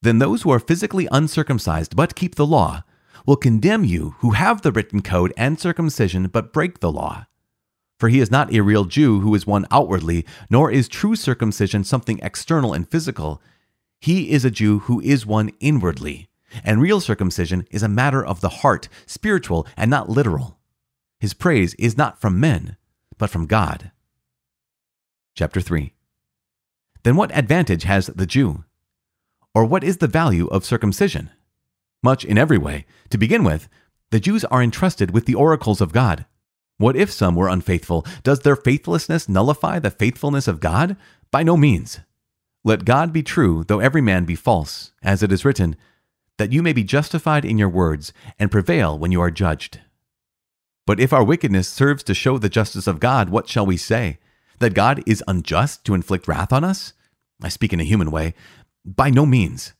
Then 0.00 0.18
those 0.18 0.42
who 0.42 0.50
are 0.50 0.58
physically 0.58 1.08
uncircumcised 1.12 1.94
but 1.94 2.14
keep 2.14 2.34
the 2.34 2.46
law 2.46 2.84
will 3.26 3.36
condemn 3.36 3.84
you 3.84 4.14
who 4.20 4.30
have 4.30 4.62
the 4.62 4.72
written 4.72 5.02
code 5.02 5.32
and 5.36 5.60
circumcision 5.60 6.28
but 6.28 6.52
break 6.52 6.80
the 6.80 6.92
law. 6.92 7.26
For 7.98 8.08
he 8.08 8.20
is 8.20 8.30
not 8.30 8.52
a 8.52 8.60
real 8.60 8.84
Jew 8.84 9.20
who 9.20 9.34
is 9.34 9.46
one 9.46 9.66
outwardly, 9.70 10.24
nor 10.50 10.70
is 10.70 10.88
true 10.88 11.16
circumcision 11.16 11.84
something 11.84 12.20
external 12.22 12.72
and 12.72 12.88
physical. 12.88 13.42
He 14.00 14.30
is 14.30 14.44
a 14.44 14.50
Jew 14.50 14.80
who 14.80 15.00
is 15.00 15.26
one 15.26 15.50
inwardly. 15.60 16.28
And 16.64 16.80
real 16.80 17.00
circumcision 17.00 17.66
is 17.70 17.82
a 17.82 17.88
matter 17.88 18.24
of 18.24 18.40
the 18.40 18.48
heart, 18.48 18.88
spiritual 19.06 19.66
and 19.76 19.90
not 19.90 20.08
literal. 20.08 20.58
His 21.18 21.34
praise 21.34 21.74
is 21.74 21.96
not 21.96 22.20
from 22.20 22.40
men, 22.40 22.76
but 23.18 23.30
from 23.30 23.46
God. 23.46 23.90
Chapter 25.34 25.60
3 25.60 25.92
Then 27.02 27.16
what 27.16 27.36
advantage 27.36 27.84
has 27.84 28.06
the 28.06 28.26
Jew? 28.26 28.64
Or 29.54 29.64
what 29.64 29.84
is 29.84 29.98
the 29.98 30.06
value 30.06 30.46
of 30.48 30.64
circumcision? 30.64 31.30
Much 32.02 32.24
in 32.24 32.36
every 32.36 32.58
way. 32.58 32.84
To 33.10 33.18
begin 33.18 33.42
with, 33.42 33.68
the 34.10 34.20
Jews 34.20 34.44
are 34.44 34.62
entrusted 34.62 35.12
with 35.12 35.26
the 35.26 35.34
oracles 35.34 35.80
of 35.80 35.92
God. 35.92 36.26
What 36.78 36.96
if 36.96 37.10
some 37.10 37.34
were 37.34 37.48
unfaithful? 37.48 38.04
Does 38.22 38.40
their 38.40 38.56
faithlessness 38.56 39.28
nullify 39.28 39.78
the 39.78 39.90
faithfulness 39.90 40.46
of 40.46 40.60
God? 40.60 40.96
By 41.30 41.42
no 41.42 41.56
means. 41.56 42.00
Let 42.64 42.84
God 42.84 43.12
be 43.12 43.22
true, 43.22 43.64
though 43.64 43.80
every 43.80 44.02
man 44.02 44.24
be 44.24 44.34
false, 44.34 44.92
as 45.02 45.22
it 45.22 45.32
is 45.32 45.44
written, 45.44 45.76
that 46.36 46.52
you 46.52 46.62
may 46.62 46.72
be 46.72 46.84
justified 46.84 47.44
in 47.44 47.58
your 47.58 47.68
words 47.68 48.12
and 48.38 48.50
prevail 48.50 48.98
when 48.98 49.12
you 49.12 49.20
are 49.20 49.30
judged. 49.30 49.80
But 50.86 51.00
if 51.00 51.12
our 51.12 51.24
wickedness 51.24 51.68
serves 51.68 52.02
to 52.04 52.14
show 52.14 52.38
the 52.38 52.48
justice 52.48 52.86
of 52.86 53.00
God, 53.00 53.28
what 53.28 53.48
shall 53.48 53.66
we 53.66 53.76
say? 53.76 54.18
That 54.60 54.74
God 54.74 55.02
is 55.06 55.22
unjust 55.26 55.84
to 55.84 55.94
inflict 55.94 56.28
wrath 56.28 56.52
on 56.52 56.64
us? 56.64 56.92
I 57.42 57.48
speak 57.48 57.72
in 57.72 57.80
a 57.80 57.84
human 57.84 58.10
way. 58.10 58.34
By 58.84 59.10
no 59.10 59.26
means. 59.26 59.74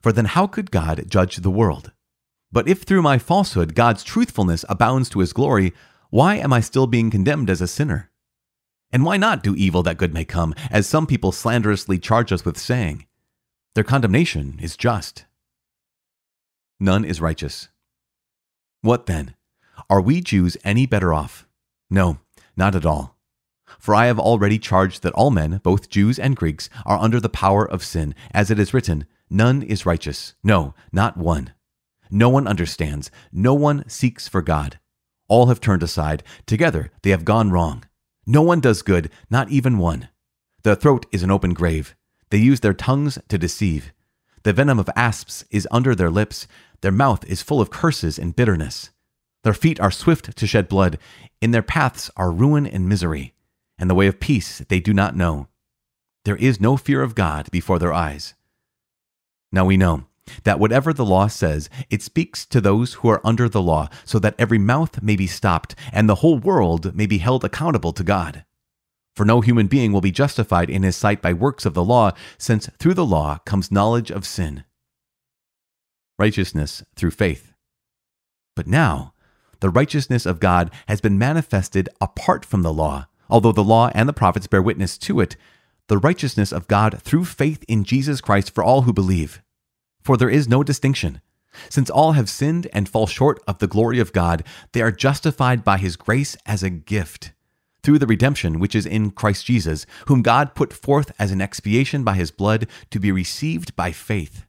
For 0.00 0.12
then 0.12 0.26
how 0.26 0.46
could 0.46 0.70
God 0.70 1.04
judge 1.08 1.36
the 1.36 1.50
world? 1.50 1.92
But 2.52 2.68
if 2.68 2.82
through 2.82 3.02
my 3.02 3.18
falsehood 3.18 3.74
God's 3.74 4.04
truthfulness 4.04 4.64
abounds 4.68 5.08
to 5.10 5.18
his 5.18 5.32
glory, 5.32 5.72
why 6.10 6.36
am 6.36 6.52
I 6.52 6.60
still 6.60 6.86
being 6.86 7.10
condemned 7.10 7.50
as 7.50 7.60
a 7.60 7.66
sinner? 7.66 8.10
And 8.92 9.04
why 9.04 9.16
not 9.16 9.42
do 9.42 9.54
evil 9.56 9.82
that 9.82 9.98
good 9.98 10.14
may 10.14 10.24
come, 10.24 10.54
as 10.70 10.86
some 10.86 11.06
people 11.06 11.32
slanderously 11.32 11.98
charge 11.98 12.32
us 12.32 12.44
with 12.44 12.56
saying? 12.56 13.06
Their 13.74 13.84
condemnation 13.84 14.58
is 14.62 14.76
just. 14.76 15.26
None 16.78 17.04
is 17.04 17.20
righteous. 17.20 17.68
What 18.80 19.06
then? 19.06 19.35
Are 19.88 20.00
we 20.00 20.20
Jews 20.20 20.56
any 20.64 20.86
better 20.86 21.12
off? 21.12 21.46
No, 21.90 22.18
not 22.56 22.74
at 22.74 22.86
all. 22.86 23.16
For 23.78 23.94
I 23.94 24.06
have 24.06 24.18
already 24.18 24.58
charged 24.58 25.02
that 25.02 25.12
all 25.14 25.30
men, 25.30 25.60
both 25.62 25.90
Jews 25.90 26.18
and 26.18 26.36
Greeks, 26.36 26.68
are 26.84 26.98
under 26.98 27.20
the 27.20 27.28
power 27.28 27.64
of 27.68 27.84
sin, 27.84 28.14
as 28.32 28.50
it 28.50 28.58
is 28.58 28.72
written, 28.72 29.06
None 29.28 29.62
is 29.62 29.86
righteous, 29.86 30.34
no, 30.42 30.74
not 30.92 31.16
one. 31.16 31.52
No 32.10 32.28
one 32.28 32.46
understands, 32.46 33.10
no 33.32 33.54
one 33.54 33.88
seeks 33.88 34.28
for 34.28 34.40
God. 34.40 34.78
All 35.28 35.46
have 35.46 35.60
turned 35.60 35.82
aside, 35.82 36.22
together 36.46 36.90
they 37.02 37.10
have 37.10 37.24
gone 37.24 37.50
wrong. 37.50 37.84
No 38.26 38.42
one 38.42 38.60
does 38.60 38.82
good, 38.82 39.10
not 39.30 39.50
even 39.50 39.78
one. 39.78 40.08
Their 40.62 40.74
throat 40.76 41.06
is 41.12 41.22
an 41.22 41.30
open 41.30 41.54
grave. 41.54 41.94
They 42.30 42.38
use 42.38 42.60
their 42.60 42.74
tongues 42.74 43.18
to 43.28 43.38
deceive. 43.38 43.92
The 44.42 44.52
venom 44.52 44.78
of 44.78 44.90
asps 44.94 45.44
is 45.50 45.68
under 45.70 45.94
their 45.94 46.10
lips. 46.10 46.46
Their 46.80 46.92
mouth 46.92 47.24
is 47.24 47.42
full 47.42 47.60
of 47.60 47.70
curses 47.70 48.18
and 48.18 48.34
bitterness. 48.34 48.90
Their 49.46 49.54
feet 49.54 49.78
are 49.78 49.92
swift 49.92 50.36
to 50.36 50.44
shed 50.44 50.66
blood. 50.66 50.98
In 51.40 51.52
their 51.52 51.62
paths 51.62 52.10
are 52.16 52.32
ruin 52.32 52.66
and 52.66 52.88
misery, 52.88 53.32
and 53.78 53.88
the 53.88 53.94
way 53.94 54.08
of 54.08 54.18
peace 54.18 54.58
they 54.68 54.80
do 54.80 54.92
not 54.92 55.14
know. 55.14 55.46
There 56.24 56.34
is 56.34 56.60
no 56.60 56.76
fear 56.76 57.00
of 57.00 57.14
God 57.14 57.48
before 57.52 57.78
their 57.78 57.92
eyes. 57.92 58.34
Now 59.52 59.64
we 59.64 59.76
know 59.76 60.06
that 60.42 60.58
whatever 60.58 60.92
the 60.92 61.04
law 61.04 61.28
says, 61.28 61.70
it 61.88 62.02
speaks 62.02 62.44
to 62.46 62.60
those 62.60 62.94
who 62.94 63.08
are 63.08 63.24
under 63.24 63.48
the 63.48 63.62
law, 63.62 63.88
so 64.04 64.18
that 64.18 64.34
every 64.36 64.58
mouth 64.58 65.00
may 65.00 65.14
be 65.14 65.28
stopped, 65.28 65.76
and 65.92 66.08
the 66.08 66.16
whole 66.16 66.38
world 66.38 66.96
may 66.96 67.06
be 67.06 67.18
held 67.18 67.44
accountable 67.44 67.92
to 67.92 68.02
God. 68.02 68.44
For 69.14 69.24
no 69.24 69.42
human 69.42 69.68
being 69.68 69.92
will 69.92 70.00
be 70.00 70.10
justified 70.10 70.68
in 70.68 70.82
his 70.82 70.96
sight 70.96 71.22
by 71.22 71.32
works 71.32 71.64
of 71.64 71.74
the 71.74 71.84
law, 71.84 72.10
since 72.36 72.68
through 72.80 72.94
the 72.94 73.06
law 73.06 73.38
comes 73.46 73.70
knowledge 73.70 74.10
of 74.10 74.26
sin. 74.26 74.64
Righteousness 76.18 76.82
through 76.96 77.12
faith. 77.12 77.52
But 78.56 78.66
now, 78.66 79.12
the 79.60 79.70
righteousness 79.70 80.26
of 80.26 80.40
God 80.40 80.70
has 80.88 81.00
been 81.00 81.18
manifested 81.18 81.88
apart 82.00 82.44
from 82.44 82.62
the 82.62 82.72
law, 82.72 83.06
although 83.28 83.52
the 83.52 83.64
law 83.64 83.90
and 83.94 84.08
the 84.08 84.12
prophets 84.12 84.46
bear 84.46 84.62
witness 84.62 84.98
to 84.98 85.20
it, 85.20 85.36
the 85.88 85.98
righteousness 85.98 86.52
of 86.52 86.68
God 86.68 87.00
through 87.02 87.24
faith 87.24 87.64
in 87.68 87.84
Jesus 87.84 88.20
Christ 88.20 88.54
for 88.54 88.64
all 88.64 88.82
who 88.82 88.92
believe. 88.92 89.42
For 90.02 90.16
there 90.16 90.30
is 90.30 90.48
no 90.48 90.62
distinction. 90.62 91.20
Since 91.68 91.90
all 91.90 92.12
have 92.12 92.28
sinned 92.28 92.66
and 92.72 92.88
fall 92.88 93.06
short 93.06 93.40
of 93.46 93.58
the 93.58 93.66
glory 93.66 93.98
of 93.98 94.12
God, 94.12 94.44
they 94.72 94.82
are 94.82 94.92
justified 94.92 95.64
by 95.64 95.78
his 95.78 95.96
grace 95.96 96.36
as 96.44 96.62
a 96.62 96.70
gift, 96.70 97.32
through 97.82 97.98
the 97.98 98.06
redemption 98.06 98.58
which 98.58 98.74
is 98.74 98.84
in 98.84 99.10
Christ 99.10 99.46
Jesus, 99.46 99.86
whom 100.06 100.22
God 100.22 100.54
put 100.54 100.72
forth 100.72 101.12
as 101.18 101.30
an 101.30 101.40
expiation 101.40 102.04
by 102.04 102.14
his 102.14 102.30
blood 102.30 102.66
to 102.90 103.00
be 103.00 103.10
received 103.10 103.74
by 103.74 103.92
faith. 103.92 104.44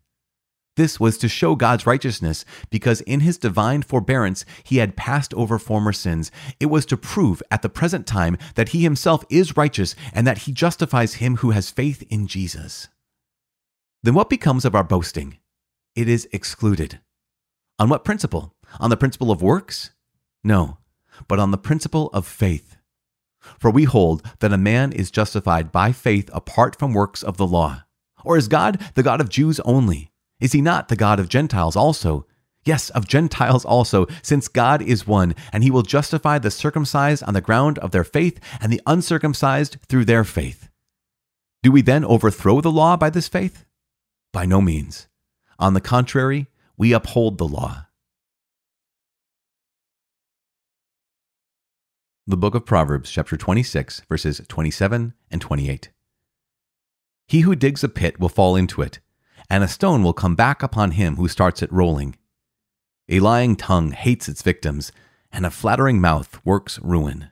This 0.78 1.00
was 1.00 1.18
to 1.18 1.28
show 1.28 1.56
God's 1.56 1.86
righteousness, 1.86 2.46
because 2.70 3.02
in 3.02 3.20
his 3.20 3.38
divine 3.38 3.82
forbearance 3.82 4.46
he 4.64 4.78
had 4.78 4.96
passed 4.96 5.34
over 5.34 5.60
former 5.60 5.92
sins. 5.92 6.32
It 6.60 6.68
was 6.68 6.86
to 6.86 6.96
prove 6.96 7.44
at 7.52 7.62
the 7.62 7.70
present 7.70 8.08
time 8.08 8.38
that 8.56 8.70
he 8.70 8.84
himself 8.84 9.26
is 9.30 9.58
righteous 9.58 9.94
and 10.14 10.26
that 10.26 10.40
he 10.40 10.54
justifies 10.54 11.16
him 11.16 11.38
who 11.38 11.52
has 11.52 11.70
faith 11.70 12.04
in 12.10 12.28
Jesus. 12.28 12.88
Then 14.04 14.14
what 14.14 14.30
becomes 14.30 14.64
of 14.64 14.74
our 14.74 14.86
boasting? 14.86 15.40
it 15.98 16.08
is 16.08 16.30
excluded. 16.32 17.00
On 17.80 17.90
what 17.90 18.06
principle? 18.06 18.54
On 18.80 18.92
the 18.92 18.98
principle 18.98 19.32
of 19.32 19.42
works? 19.42 19.92
No, 20.44 20.78
but 21.28 21.40
on 21.40 21.50
the 21.50 21.58
principle 21.58 22.12
of 22.14 22.28
faith. 22.28 22.78
For 23.60 23.72
we 23.72 23.86
hold 23.86 24.22
that 24.40 24.54
a 24.54 24.58
man 24.60 24.92
is 24.92 25.10
justified 25.10 25.72
by 25.72 25.92
faith 25.92 26.30
apart 26.34 26.78
from 26.78 26.94
works 26.94 27.24
of 27.24 27.38
the 27.38 27.48
law. 27.48 27.84
Or 28.24 28.38
is 28.38 28.48
God 28.48 28.80
the 28.94 29.02
God 29.02 29.20
of 29.20 29.30
Jews 29.30 29.60
only? 29.62 30.12
Is 30.40 30.52
he 30.52 30.62
not 30.62 30.88
the 30.88 30.96
God 30.96 31.20
of 31.20 31.30
Gentiles 31.30 31.76
also? 31.76 32.26
Yes, 32.64 32.90
of 32.90 33.08
Gentiles 33.08 33.64
also, 33.64 34.08
since 34.22 34.48
God 34.48 34.82
is 34.82 35.08
one, 35.08 35.36
and 35.54 35.64
he 35.64 35.72
will 35.72 35.84
justify 35.84 36.38
the 36.38 36.52
circumcised 36.52 37.24
on 37.24 37.34
the 37.34 37.42
ground 37.42 37.80
of 37.80 37.92
their 37.92 38.04
faith, 38.04 38.40
and 38.60 38.72
the 38.72 38.82
uncircumcised 38.86 39.78
through 39.88 40.06
their 40.06 40.24
faith. 40.24 40.70
Do 41.64 41.72
we 41.72 41.82
then 41.82 42.04
overthrow 42.04 42.62
the 42.62 42.72
law 42.72 42.98
by 42.98 43.10
this 43.10 43.28
faith? 43.28 43.66
By 44.34 44.46
no 44.46 44.62
means. 44.62 45.08
On 45.58 45.74
the 45.74 45.82
contrary, 45.82 46.48
we 46.76 46.94
uphold 46.94 47.38
the 47.38 47.48
law. 47.48 47.86
The 52.28 52.38
book 52.38 52.54
of 52.54 52.66
Proverbs, 52.66 53.10
chapter 53.10 53.38
26, 53.38 54.02
verses 54.10 54.42
27 54.50 55.14
and 55.32 55.42
28. 55.42 55.92
He 57.30 57.40
who 57.42 57.56
digs 57.56 57.84
a 57.86 57.90
pit 57.90 58.20
will 58.20 58.28
fall 58.28 58.58
into 58.58 58.82
it, 58.82 59.00
and 59.50 59.64
a 59.64 59.68
stone 59.68 60.04
will 60.04 60.14
come 60.14 60.36
back 60.36 60.62
upon 60.62 60.92
him 60.92 61.16
who 61.16 61.28
starts 61.28 61.62
it 61.62 61.72
rolling. 61.72 62.16
A 63.10 63.20
lying 63.20 63.56
tongue 63.56 63.92
hates 63.92 64.28
its 64.28 64.42
victims, 64.42 64.92
and 65.32 65.46
a 65.46 65.52
flattering 65.52 66.02
mouth 66.02 66.40
works 66.46 66.80
ruin. 66.80 67.30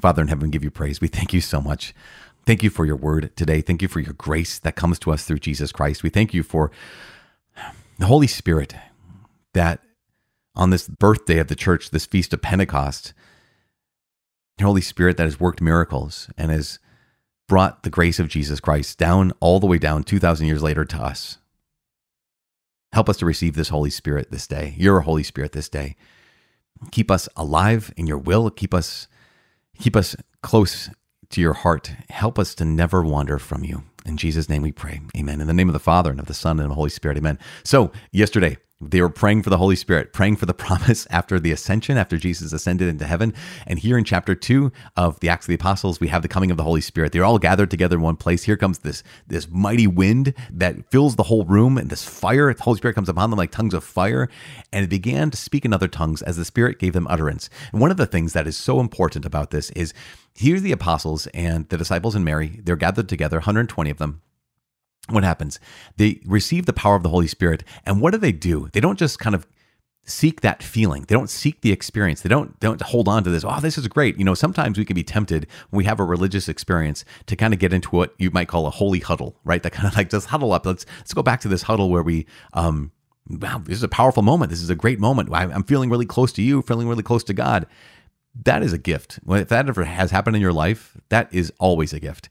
Father 0.00 0.22
in 0.22 0.28
heaven, 0.28 0.50
give 0.50 0.64
you 0.64 0.70
praise. 0.70 1.00
We 1.00 1.08
thank 1.08 1.32
you 1.32 1.40
so 1.40 1.60
much 1.60 1.94
Thank 2.46 2.62
you 2.62 2.70
for 2.70 2.86
your 2.86 2.96
word 2.96 3.30
today. 3.36 3.60
Thank 3.60 3.82
you 3.82 3.88
for 3.88 4.00
your 4.00 4.14
grace 4.14 4.58
that 4.58 4.76
comes 4.76 4.98
to 5.00 5.12
us 5.12 5.24
through 5.24 5.38
Jesus 5.38 5.72
Christ. 5.72 6.02
We 6.02 6.10
thank 6.10 6.32
you 6.32 6.42
for 6.42 6.70
the 7.98 8.06
Holy 8.06 8.26
Spirit 8.26 8.74
that 9.52 9.80
on 10.56 10.70
this 10.70 10.88
birthday 10.88 11.38
of 11.38 11.48
the 11.48 11.54
church, 11.54 11.90
this 11.90 12.06
feast 12.06 12.32
of 12.32 12.42
Pentecost, 12.42 13.12
the 14.58 14.64
Holy 14.64 14.80
Spirit 14.80 15.16
that 15.16 15.24
has 15.24 15.38
worked 15.38 15.60
miracles 15.60 16.28
and 16.36 16.50
has 16.50 16.78
brought 17.50 17.82
the 17.82 17.90
grace 17.90 18.20
of 18.20 18.28
Jesus 18.28 18.60
Christ 18.60 18.96
down 18.96 19.32
all 19.40 19.58
the 19.58 19.66
way 19.66 19.76
down 19.76 20.04
2,000 20.04 20.46
years 20.46 20.62
later 20.62 20.84
to 20.84 20.96
us. 20.96 21.38
Help 22.92 23.08
us 23.08 23.16
to 23.16 23.26
receive 23.26 23.56
this 23.56 23.70
Holy 23.70 23.90
Spirit 23.90 24.30
this 24.30 24.46
day, 24.46 24.76
your 24.78 25.00
Holy 25.00 25.24
Spirit 25.24 25.50
this 25.50 25.68
day. 25.68 25.96
Keep 26.92 27.10
us 27.10 27.28
alive 27.34 27.92
in 27.96 28.06
your 28.06 28.18
will. 28.18 28.50
Keep 28.50 28.72
us, 28.72 29.08
keep 29.80 29.96
us 29.96 30.14
close 30.44 30.90
to 31.30 31.40
your 31.40 31.54
heart. 31.54 31.92
Help 32.08 32.38
us 32.38 32.54
to 32.54 32.64
never 32.64 33.02
wander 33.02 33.36
from 33.40 33.64
you. 33.64 33.82
In 34.06 34.16
Jesus' 34.16 34.48
name 34.48 34.62
we 34.62 34.70
pray. 34.70 35.00
Amen. 35.16 35.40
In 35.40 35.48
the 35.48 35.52
name 35.52 35.68
of 35.68 35.72
the 35.72 35.80
Father 35.80 36.12
and 36.12 36.20
of 36.20 36.26
the 36.26 36.34
Son 36.34 36.60
and 36.60 36.66
of 36.66 36.68
the 36.68 36.76
Holy 36.76 36.88
Spirit. 36.88 37.18
Amen. 37.18 37.36
So, 37.64 37.90
yesterday 38.12 38.58
They 38.82 39.02
were 39.02 39.10
praying 39.10 39.42
for 39.42 39.50
the 39.50 39.58
Holy 39.58 39.76
Spirit, 39.76 40.14
praying 40.14 40.36
for 40.36 40.46
the 40.46 40.54
promise 40.60 41.06
after 41.10 41.38
the 41.38 41.52
ascension, 41.52 41.98
after 41.98 42.16
Jesus 42.16 42.52
ascended 42.52 42.88
into 42.88 43.06
heaven. 43.06 43.34
And 43.66 43.78
here 43.78 43.98
in 43.98 44.04
chapter 44.04 44.34
two 44.34 44.72
of 44.96 45.20
the 45.20 45.28
Acts 45.28 45.44
of 45.44 45.48
the 45.48 45.54
Apostles, 45.54 46.00
we 46.00 46.08
have 46.08 46.22
the 46.22 46.28
coming 46.28 46.50
of 46.50 46.56
the 46.56 46.62
Holy 46.62 46.80
Spirit. 46.80 47.12
They're 47.12 47.24
all 47.24 47.38
gathered 47.38 47.70
together 47.70 47.96
in 47.96 48.02
one 48.02 48.16
place. 48.16 48.44
Here 48.44 48.56
comes 48.56 48.78
this, 48.78 49.02
this 49.26 49.48
mighty 49.50 49.86
wind 49.86 50.32
that 50.50 50.90
fills 50.90 51.16
the 51.16 51.24
whole 51.24 51.44
room, 51.44 51.76
and 51.76 51.90
this 51.90 52.04
fire, 52.04 52.52
the 52.54 52.62
Holy 52.62 52.78
Spirit 52.78 52.94
comes 52.94 53.08
upon 53.08 53.30
them 53.30 53.38
like 53.38 53.50
tongues 53.50 53.74
of 53.74 53.84
fire. 53.84 54.28
And 54.72 54.84
they 54.84 54.88
began 54.88 55.30
to 55.30 55.36
speak 55.36 55.64
in 55.66 55.74
other 55.74 55.88
tongues 55.88 56.22
as 56.22 56.38
the 56.38 56.44
Spirit 56.44 56.78
gave 56.78 56.94
them 56.94 57.06
utterance. 57.08 57.50
And 57.72 57.80
one 57.80 57.90
of 57.90 57.98
the 57.98 58.06
things 58.06 58.32
that 58.32 58.46
is 58.46 58.56
so 58.56 58.80
important 58.80 59.26
about 59.26 59.50
this 59.50 59.70
is 59.70 59.92
here's 60.34 60.62
the 60.62 60.72
apostles 60.72 61.26
and 61.28 61.68
the 61.68 61.76
disciples 61.76 62.14
and 62.14 62.24
Mary. 62.24 62.60
They're 62.64 62.76
gathered 62.76 63.10
together, 63.10 63.38
120 63.38 63.90
of 63.90 63.98
them 63.98 64.22
what 65.08 65.24
happens? 65.24 65.58
They 65.96 66.20
receive 66.24 66.66
the 66.66 66.72
power 66.72 66.96
of 66.96 67.02
the 67.02 67.08
Holy 67.08 67.26
Spirit. 67.26 67.64
And 67.84 68.00
what 68.00 68.12
do 68.12 68.18
they 68.18 68.32
do? 68.32 68.68
They 68.72 68.80
don't 68.80 68.98
just 68.98 69.18
kind 69.18 69.34
of 69.34 69.46
seek 70.04 70.40
that 70.40 70.62
feeling. 70.62 71.02
They 71.02 71.14
don't 71.14 71.30
seek 71.30 71.60
the 71.60 71.72
experience. 71.72 72.20
They 72.20 72.28
don't 72.28 72.58
don't 72.60 72.80
hold 72.80 73.08
on 73.08 73.24
to 73.24 73.30
this. 73.30 73.44
Oh, 73.44 73.60
this 73.60 73.78
is 73.78 73.86
great. 73.88 74.18
You 74.18 74.24
know, 74.24 74.34
sometimes 74.34 74.78
we 74.78 74.84
can 74.84 74.94
be 74.94 75.02
tempted 75.02 75.46
when 75.70 75.78
we 75.78 75.84
have 75.84 76.00
a 76.00 76.04
religious 76.04 76.48
experience 76.48 77.04
to 77.26 77.36
kind 77.36 77.52
of 77.54 77.60
get 77.60 77.72
into 77.72 77.90
what 77.90 78.14
you 78.18 78.30
might 78.30 78.48
call 78.48 78.66
a 78.66 78.70
holy 78.70 79.00
huddle, 79.00 79.36
right? 79.44 79.62
That 79.62 79.72
kind 79.72 79.88
of 79.88 79.94
like 79.96 80.10
just 80.10 80.28
huddle 80.28 80.52
up. 80.52 80.66
Let's 80.66 80.86
let's 80.98 81.14
go 81.14 81.22
back 81.22 81.40
to 81.42 81.48
this 81.48 81.62
huddle 81.62 81.90
where 81.90 82.02
we 82.02 82.26
um 82.52 82.92
wow, 83.28 83.62
this 83.64 83.76
is 83.76 83.82
a 83.82 83.88
powerful 83.88 84.22
moment. 84.22 84.50
This 84.50 84.62
is 84.62 84.70
a 84.70 84.74
great 84.74 84.98
moment. 84.98 85.28
I'm 85.32 85.62
feeling 85.62 85.90
really 85.90 86.06
close 86.06 86.32
to 86.32 86.42
you, 86.42 86.62
feeling 86.62 86.88
really 86.88 87.02
close 87.02 87.22
to 87.24 87.34
God. 87.34 87.66
That 88.44 88.62
is 88.62 88.72
a 88.72 88.78
gift. 88.78 89.20
If 89.28 89.48
that 89.48 89.68
ever 89.68 89.84
has 89.84 90.10
happened 90.10 90.36
in 90.36 90.42
your 90.42 90.52
life, 90.52 90.96
that 91.08 91.32
is 91.32 91.52
always 91.58 91.92
a 91.92 92.00
gift. 92.00 92.28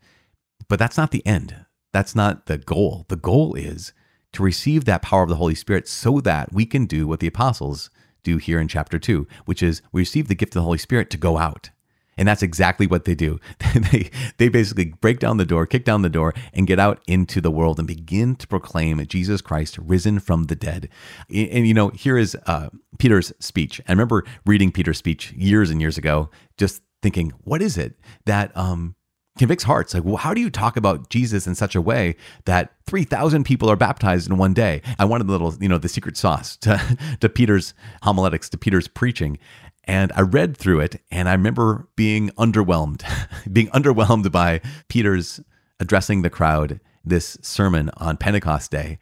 But 0.68 0.80
that's 0.80 0.98
not 0.98 1.12
the 1.12 1.26
end. 1.26 1.66
That's 1.92 2.16
not 2.16 2.46
the 2.46 2.58
goal. 2.58 3.06
The 3.08 3.16
goal 3.16 3.56
is 3.56 3.94
to 4.34 4.44
receive 4.44 4.86
that 4.86 5.02
power 5.02 5.24
of 5.24 5.30
the 5.30 5.36
Holy 5.36 5.56
Spirit 5.56 5.88
so 5.88 6.20
that 6.22 6.54
we 6.54 6.66
can 6.66 6.86
do 6.86 7.08
what 7.08 7.20
the 7.20 7.28
apostles 7.28 7.90
do 8.24 8.38
here 8.38 8.60
in 8.60 8.68
chapter 8.68 9.00
2, 9.00 9.28
which 9.46 9.64
is 9.64 9.82
we 9.92 10.02
receive 10.02 10.28
the 10.28 10.36
gift 10.36 10.52
of 10.52 10.62
the 10.62 10.66
Holy 10.66 10.78
Spirit 10.78 11.10
to 11.10 11.18
go 11.18 11.38
out. 11.38 11.70
And 12.18 12.28
that's 12.28 12.44
exactly 12.44 12.86
what 12.86 13.06
they 13.06 13.16
do. 13.16 13.40
they, 13.74 14.12
they 14.38 14.50
basically 14.50 14.94
break 15.00 15.20
down 15.20 15.38
the 15.38 15.46
door, 15.46 15.66
kick 15.66 15.86
down 15.86 16.02
the 16.02 16.10
door, 16.10 16.34
and 16.54 16.68
get 16.68 16.78
out 16.78 17.02
into 17.08 17.40
the 17.40 17.50
world 17.50 17.80
and 17.80 17.88
begin 17.88 18.36
to 18.36 18.48
proclaim 18.48 19.04
Jesus 19.08 19.40
Christ 19.40 19.78
risen 19.78 20.20
from 20.20 20.44
the 20.44 20.56
dead. 20.56 20.90
And, 21.30 21.50
and 21.50 21.68
you 21.68 21.74
know, 21.74 21.90
here 21.90 22.18
is 22.18 22.36
uh, 22.46 22.70
Peter's 22.98 23.32
speech. 23.40 23.80
I 23.88 23.94
remember 23.94 24.26
reading 24.46 24.70
Peter's 24.74 24.98
speech 24.98 25.32
years 25.32 25.70
and 25.72 25.80
years 25.80 25.98
ago, 25.98 26.30
just 26.58 26.84
thinking, 27.02 27.32
what 27.46 27.62
is 27.62 27.78
it 27.78 27.96
that 28.26 28.56
um, 28.56 28.96
convicts 29.38 29.64
hearts. 29.64 29.94
Like, 29.94 30.04
well, 30.04 30.18
how 30.18 30.34
do 30.34 30.42
you 30.42 30.50
talk 30.50 30.78
about 30.78 31.10
Jesus 31.10 31.48
in 31.48 31.56
such 31.56 31.76
a 31.76 31.82
way 31.82 32.16
that 32.46 32.74
3,000 32.86 33.44
people 33.44 33.70
are 33.70 33.76
baptized 33.76 34.30
in 34.30 34.38
one 34.38 34.54
day? 34.54 34.82
I 34.98 35.06
wanted 35.06 35.28
the 35.28 35.32
little, 35.32 35.56
you 35.60 35.70
know, 35.70 35.78
the 35.78 35.90
secret 35.90 36.18
sauce 36.18 36.58
to, 36.58 36.98
to 37.22 37.30
Peter's 37.30 37.74
homiletics, 38.04 38.50
to 38.50 38.58
Peter's 38.58 38.88
preaching. 38.88 39.38
And 39.86 40.12
I 40.16 40.22
read 40.22 40.56
through 40.56 40.82
it 40.82 41.02
and 41.10 41.30
I 41.30 41.34
remember 41.34 41.88
being 41.96 42.30
underwhelmed, 42.32 43.04
being 43.52 43.70
underwhelmed 43.70 44.32
by 44.32 44.62
Peter's 44.88 45.40
addressing 45.80 46.22
the 46.22 46.30
crowd 46.30 46.80
this 47.04 47.38
sermon 47.42 47.90
on 47.98 48.18
Pentecost 48.18 48.72
Day. 48.72 49.00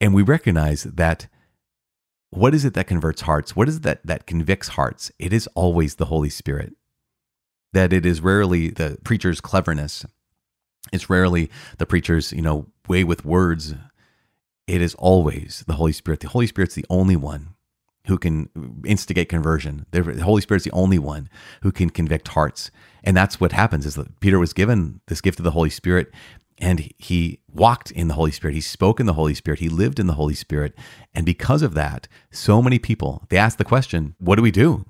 And 0.00 0.14
we 0.14 0.22
recognize 0.22 0.84
that 0.84 1.26
what 2.30 2.54
is 2.54 2.64
it 2.64 2.74
that 2.74 2.86
converts 2.86 3.22
hearts? 3.22 3.56
What 3.56 3.68
is 3.68 3.76
it 3.76 3.82
that, 3.82 4.06
that 4.06 4.26
convicts 4.26 4.68
hearts? 4.68 5.10
It 5.18 5.32
is 5.32 5.48
always 5.48 5.96
the 5.96 6.04
Holy 6.06 6.30
Spirit 6.30 6.74
that 7.72 7.92
it 7.92 8.04
is 8.04 8.20
rarely 8.20 8.70
the 8.70 8.98
preacher's 9.04 9.40
cleverness. 9.40 10.04
It's 10.92 11.10
rarely 11.10 11.50
the 11.78 11.86
preacher's, 11.86 12.32
you 12.32 12.42
know, 12.42 12.66
way 12.88 13.04
with 13.04 13.24
words. 13.24 13.74
It 14.66 14.80
is 14.80 14.94
always 14.96 15.64
the 15.66 15.74
Holy 15.74 15.92
Spirit. 15.92 16.20
The 16.20 16.28
Holy 16.28 16.46
Spirit's 16.46 16.74
the 16.74 16.86
only 16.90 17.16
one 17.16 17.54
who 18.06 18.18
can 18.18 18.48
instigate 18.84 19.28
conversion. 19.28 19.86
The 19.90 20.22
Holy 20.22 20.42
Spirit's 20.42 20.64
the 20.64 20.72
only 20.72 20.98
one 20.98 21.28
who 21.62 21.70
can 21.70 21.90
convict 21.90 22.28
hearts. 22.28 22.70
And 23.04 23.16
that's 23.16 23.40
what 23.40 23.52
happens 23.52 23.86
is 23.86 23.94
that 23.94 24.20
Peter 24.20 24.38
was 24.38 24.52
given 24.52 25.00
this 25.06 25.20
gift 25.20 25.38
of 25.38 25.44
the 25.44 25.50
Holy 25.52 25.70
Spirit 25.70 26.10
and 26.60 26.92
he 26.98 27.40
walked 27.50 27.90
in 27.90 28.08
the 28.08 28.14
Holy 28.14 28.30
Spirit. 28.30 28.54
He 28.54 28.60
spoke 28.60 29.00
in 29.00 29.06
the 29.06 29.14
Holy 29.14 29.34
Spirit. 29.34 29.60
He 29.60 29.68
lived 29.68 29.98
in 29.98 30.06
the 30.06 30.14
Holy 30.14 30.34
Spirit. 30.34 30.74
And 31.14 31.24
because 31.24 31.62
of 31.62 31.74
that, 31.74 32.06
so 32.30 32.60
many 32.60 32.78
people, 32.78 33.24
they 33.30 33.38
ask 33.38 33.56
the 33.56 33.64
question, 33.64 34.14
what 34.18 34.36
do 34.36 34.42
we 34.42 34.50
do? 34.50 34.84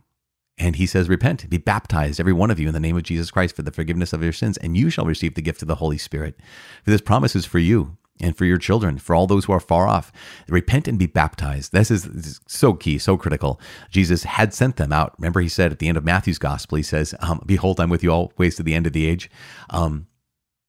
And 0.60 0.76
he 0.76 0.86
says, 0.86 1.08
Repent, 1.08 1.48
be 1.48 1.56
baptized, 1.56 2.20
every 2.20 2.34
one 2.34 2.50
of 2.50 2.60
you, 2.60 2.68
in 2.68 2.74
the 2.74 2.80
name 2.80 2.96
of 2.96 3.02
Jesus 3.02 3.30
Christ 3.30 3.56
for 3.56 3.62
the 3.62 3.72
forgiveness 3.72 4.12
of 4.12 4.22
your 4.22 4.32
sins, 4.32 4.58
and 4.58 4.76
you 4.76 4.90
shall 4.90 5.06
receive 5.06 5.34
the 5.34 5.42
gift 5.42 5.62
of 5.62 5.68
the 5.68 5.76
Holy 5.76 5.96
Spirit. 5.96 6.38
For 6.84 6.90
this 6.90 7.00
promise 7.00 7.34
is 7.34 7.46
for 7.46 7.58
you 7.58 7.96
and 8.20 8.36
for 8.36 8.44
your 8.44 8.58
children, 8.58 8.98
for 8.98 9.14
all 9.14 9.26
those 9.26 9.46
who 9.46 9.54
are 9.54 9.60
far 9.60 9.88
off. 9.88 10.12
Repent 10.48 10.86
and 10.86 10.98
be 10.98 11.06
baptized. 11.06 11.72
This 11.72 11.90
is, 11.90 12.04
this 12.04 12.26
is 12.26 12.40
so 12.46 12.74
key, 12.74 12.98
so 12.98 13.16
critical. 13.16 13.58
Jesus 13.90 14.24
had 14.24 14.52
sent 14.52 14.76
them 14.76 14.92
out. 14.92 15.14
Remember, 15.18 15.40
he 15.40 15.48
said 15.48 15.72
at 15.72 15.78
the 15.78 15.88
end 15.88 15.96
of 15.96 16.04
Matthew's 16.04 16.38
gospel, 16.38 16.76
he 16.76 16.82
says, 16.82 17.14
um, 17.20 17.42
Behold, 17.46 17.80
I'm 17.80 17.88
with 17.88 18.04
you 18.04 18.12
always 18.12 18.56
to 18.56 18.62
the 18.62 18.74
end 18.74 18.86
of 18.86 18.92
the 18.92 19.06
age. 19.06 19.30
Um, 19.70 20.08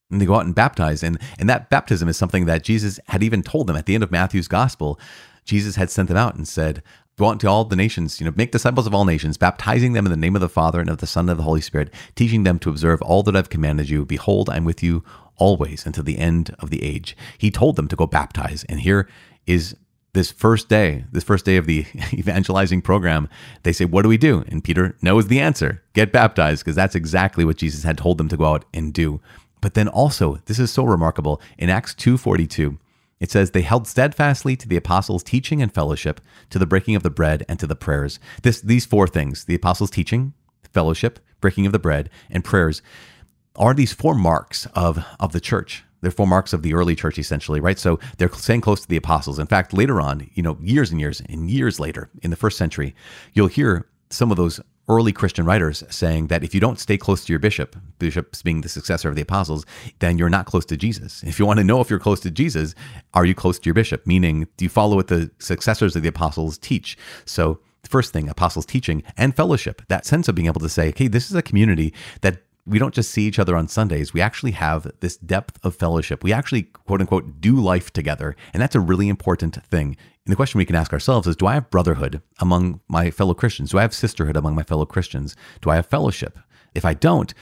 and 0.10 0.22
they 0.22 0.26
go 0.26 0.36
out 0.36 0.46
and 0.46 0.56
baptize. 0.56 1.04
And, 1.04 1.20
and 1.38 1.50
that 1.50 1.70
baptism 1.70 2.08
is 2.08 2.16
something 2.16 2.46
that 2.46 2.64
Jesus 2.64 2.98
had 3.08 3.24
even 3.24 3.44
told 3.44 3.68
them 3.68 3.76
at 3.76 3.86
the 3.86 3.96
end 3.96 4.04
of 4.04 4.12
Matthew's 4.12 4.48
gospel. 4.48 4.98
Jesus 5.44 5.76
had 5.76 5.90
sent 5.90 6.08
them 6.08 6.18
out 6.18 6.36
and 6.36 6.48
said, 6.48 6.82
Go 7.22 7.30
out 7.30 7.40
to 7.42 7.48
all 7.48 7.66
the 7.66 7.76
nations, 7.76 8.20
you 8.20 8.26
know, 8.26 8.34
make 8.36 8.52
disciples 8.52 8.88
of 8.88 8.96
all 8.96 9.06
nations, 9.06 9.38
baptizing 9.38 9.94
them 9.94 10.08
in 10.08 10.12
the 10.12 10.18
name 10.18 10.34
of 10.34 10.42
the 10.42 10.50
Father 10.50 10.80
and 10.80 10.90
of 10.90 10.98
the 10.98 11.06
Son 11.06 11.26
and 11.26 11.30
of 11.30 11.38
the 11.38 11.44
Holy 11.44 11.62
Spirit, 11.62 11.94
teaching 12.16 12.42
them 12.42 12.58
to 12.58 12.70
observe 12.72 13.00
all 13.04 13.22
that 13.22 13.36
I've 13.36 13.52
commanded 13.52 13.92
you. 13.92 14.08
Behold, 14.08 14.50
I'm 14.50 14.66
with 14.66 14.82
you 14.82 15.04
always 15.38 15.86
until 15.86 16.04
the 16.04 16.18
end 16.18 16.56
of 16.58 16.72
the 16.72 16.82
age. 16.82 17.16
He 17.38 17.52
told 17.52 17.76
them 17.76 17.88
to 17.90 17.96
go 17.96 18.08
baptize. 18.08 18.64
And 18.64 18.80
here 18.80 19.08
is 19.46 19.76
this 20.14 20.32
first 20.32 20.68
day, 20.68 21.06
this 21.12 21.24
first 21.24 21.46
day 21.46 21.58
of 21.58 21.68
the 21.68 21.86
evangelizing 22.12 22.82
program, 22.82 23.30
they 23.62 23.72
say, 23.72 23.86
What 23.86 24.02
do 24.02 24.10
we 24.10 24.18
do? 24.18 24.44
And 24.48 24.64
Peter 24.64 24.98
knows 25.04 25.28
the 25.28 25.42
answer 25.42 25.84
get 25.94 26.12
baptized, 26.12 26.66
because 26.66 26.76
that's 26.76 26.96
exactly 26.96 27.46
what 27.46 27.58
Jesus 27.58 27.84
had 27.84 28.00
told 28.00 28.18
them 28.18 28.30
to 28.30 28.38
go 28.38 28.46
out 28.46 28.66
and 28.74 28.96
do. 28.96 29.22
But 29.62 29.76
then 29.76 29.88
also, 29.88 30.40
this 30.46 30.58
is 30.58 30.72
so 30.72 30.86
remarkable. 30.86 31.40
In 31.60 31.70
Acts 31.70 31.94
2:42, 31.94 32.80
it 33.22 33.32
says, 33.32 33.52
They 33.52 33.62
held 33.62 33.88
steadfastly 33.88 34.58
to 34.58 34.68
the 34.68 34.76
apostles' 34.76 35.24
teaching 35.24 35.62
and 35.62 35.74
fellowship, 35.74 36.20
to 36.50 36.60
the 36.60 36.66
breaking 36.66 36.98
of 36.98 37.04
the 37.04 37.10
bread, 37.10 37.46
and 37.48 37.58
to 37.60 37.68
the 37.68 37.76
prayers. 37.76 38.20
This, 38.42 38.60
these 38.60 38.86
four 38.86 39.08
things 39.08 39.46
the 39.46 39.56
apostles' 39.56 39.92
teaching, 39.92 40.34
fellowship, 40.74 41.20
breaking 41.40 41.66
of 41.66 41.72
the 41.72 41.80
bread, 41.80 42.10
and 42.30 42.44
prayers 42.44 42.82
are 43.56 43.74
these 43.74 43.94
four 43.94 44.16
marks 44.16 44.66
of, 44.74 45.06
of 45.20 45.32
the 45.32 45.40
church. 45.40 45.84
They're 46.02 46.10
four 46.10 46.28
marks 46.28 46.52
of 46.52 46.64
the 46.64 46.74
early 46.74 46.96
church, 46.96 47.20
essentially, 47.20 47.60
right? 47.60 47.78
So 47.78 48.00
they're 48.18 48.32
staying 48.32 48.62
close 48.62 48.82
to 48.82 48.88
the 48.88 48.98
apostles. 48.98 49.38
In 49.38 49.46
fact, 49.46 49.72
later 49.72 50.02
on, 50.02 50.30
you 50.34 50.42
know, 50.42 50.58
years 50.60 50.90
and 50.90 51.00
years 51.00 51.22
and 51.22 51.50
years 51.50 51.80
later 51.80 52.10
in 52.24 52.32
the 52.32 52.36
first 52.36 52.58
century, 52.58 52.96
you'll 53.34 53.48
hear 53.48 53.88
some 54.10 54.32
of 54.32 54.38
those 54.38 54.60
early 54.88 55.14
Christian 55.14 55.46
writers 55.46 55.84
saying 55.90 56.28
that 56.28 56.44
if 56.44 56.54
you 56.54 56.60
don't 56.60 56.80
stay 56.80 56.98
close 56.98 57.24
to 57.26 57.34
your 57.34 57.40
bishop, 57.40 57.76
bishops 58.00 58.42
being 58.42 58.62
the 58.62 58.70
successor 58.70 59.10
of 59.10 59.16
the 59.16 59.22
apostles, 59.22 59.66
then 60.00 60.18
you're 60.18 60.30
not 60.30 60.46
close 60.46 60.66
to 60.66 60.78
Jesus. 60.78 61.24
If 61.24 61.40
you 61.40 61.46
want 61.46 61.60
to 61.60 61.64
know 61.64 61.82
if 61.82 61.90
you're 61.90 62.00
close 62.00 62.20
to 62.22 62.32
Jesus, 62.32 62.76
are 63.14 63.26
you 63.26 63.36
close 63.36 63.60
to 63.60 63.66
your 63.66 63.74
bishop? 63.74 64.06
Meaning, 64.06 64.48
do 64.58 64.66
you 64.66 64.70
follow 64.70 64.96
what 64.96 65.08
the 65.08 65.32
successors 65.40 65.96
of 65.96 66.04
the 66.04 66.10
apostles 66.10 66.58
teach? 66.58 66.98
So, 67.26 67.60
first 67.84 68.14
thing, 68.14 68.30
apostles' 68.30 68.66
teaching 68.66 69.04
and 69.18 69.36
fellowship, 69.36 69.82
that 69.88 70.06
sense 70.06 70.28
of 70.28 70.36
being 70.36 70.48
able 70.48 70.62
to 70.62 70.70
say, 70.70 70.90
okay, 70.90 71.08
this 71.08 71.30
is 71.30 71.36
a 71.36 71.42
community 71.42 71.94
that 72.22 72.44
we 72.66 72.80
don't 72.80 72.94
just 72.94 73.12
see 73.12 73.24
each 73.24 73.40
other 73.40 73.56
on 73.56 73.68
Sundays. 73.68 74.14
We 74.14 74.22
actually 74.22 74.52
have 74.52 74.92
this 75.00 75.18
depth 75.18 75.60
of 75.64 75.76
fellowship. 75.76 76.24
We 76.24 76.32
actually, 76.32 76.64
quote 76.64 77.02
unquote, 77.02 77.42
do 77.42 77.56
life 77.60 77.92
together. 77.92 78.36
And 78.54 78.62
that's 78.62 78.76
a 78.76 78.80
really 78.80 79.10
important 79.10 79.64
thing. 79.66 79.98
And 80.26 80.32
the 80.32 80.36
question 80.36 80.60
we 80.60 80.66
can 80.66 80.76
ask 80.76 80.94
ourselves 80.94 81.28
is 81.28 81.36
Do 81.36 81.48
I 81.48 81.56
have 81.56 81.70
brotherhood 81.70 82.22
among 82.40 82.82
my 82.88 83.12
fellow 83.12 83.34
Christians? 83.34 83.72
Do 83.72 83.80
I 83.80 83.82
have 83.82 83.94
sisterhood 83.94 84.38
among 84.38 84.56
my 84.56 84.64
fellow 84.64 84.86
Christians? 84.86 85.36
Do 85.62 85.70
I 85.70 85.76
have 85.76 85.88
fellowship? 85.88 86.38
If 86.74 86.86
I 86.86 86.94
don't, 86.94 87.34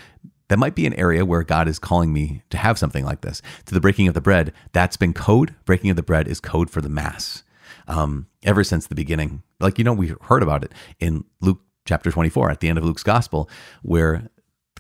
that 0.48 0.60
might 0.60 0.76
be 0.76 0.88
an 0.88 0.94
area 0.94 1.26
where 1.26 1.44
God 1.44 1.68
is 1.68 1.78
calling 1.78 2.12
me 2.12 2.42
to 2.50 2.58
have 2.58 2.80
something 2.80 3.06
like 3.06 3.22
this. 3.22 3.42
To 3.66 3.74
the 3.74 3.82
breaking 3.82 4.08
of 4.08 4.14
the 4.14 4.22
bread, 4.22 4.54
that's 4.72 4.98
been 4.98 5.14
code. 5.14 5.56
Breaking 5.66 5.90
of 5.90 5.96
the 5.96 6.04
bread 6.04 6.28
is 6.28 6.40
code 6.40 6.70
for 6.70 6.82
the 6.82 6.90
Mass. 6.90 7.44
Um, 7.88 8.28
ever 8.44 8.64
since 8.64 8.88
the 8.88 8.96
beginning. 8.96 9.44
Like, 9.60 9.78
you 9.78 9.84
know, 9.84 9.94
we 9.94 10.14
heard 10.22 10.44
about 10.44 10.64
it 10.64 10.74
in 11.00 11.26
Luke 11.42 11.62
chapter 11.86 12.12
24 12.12 12.52
at 12.52 12.60
the 12.60 12.70
end 12.70 12.78
of 12.78 12.84
Luke's 12.84 13.04
gospel, 13.04 13.50
where 13.82 14.30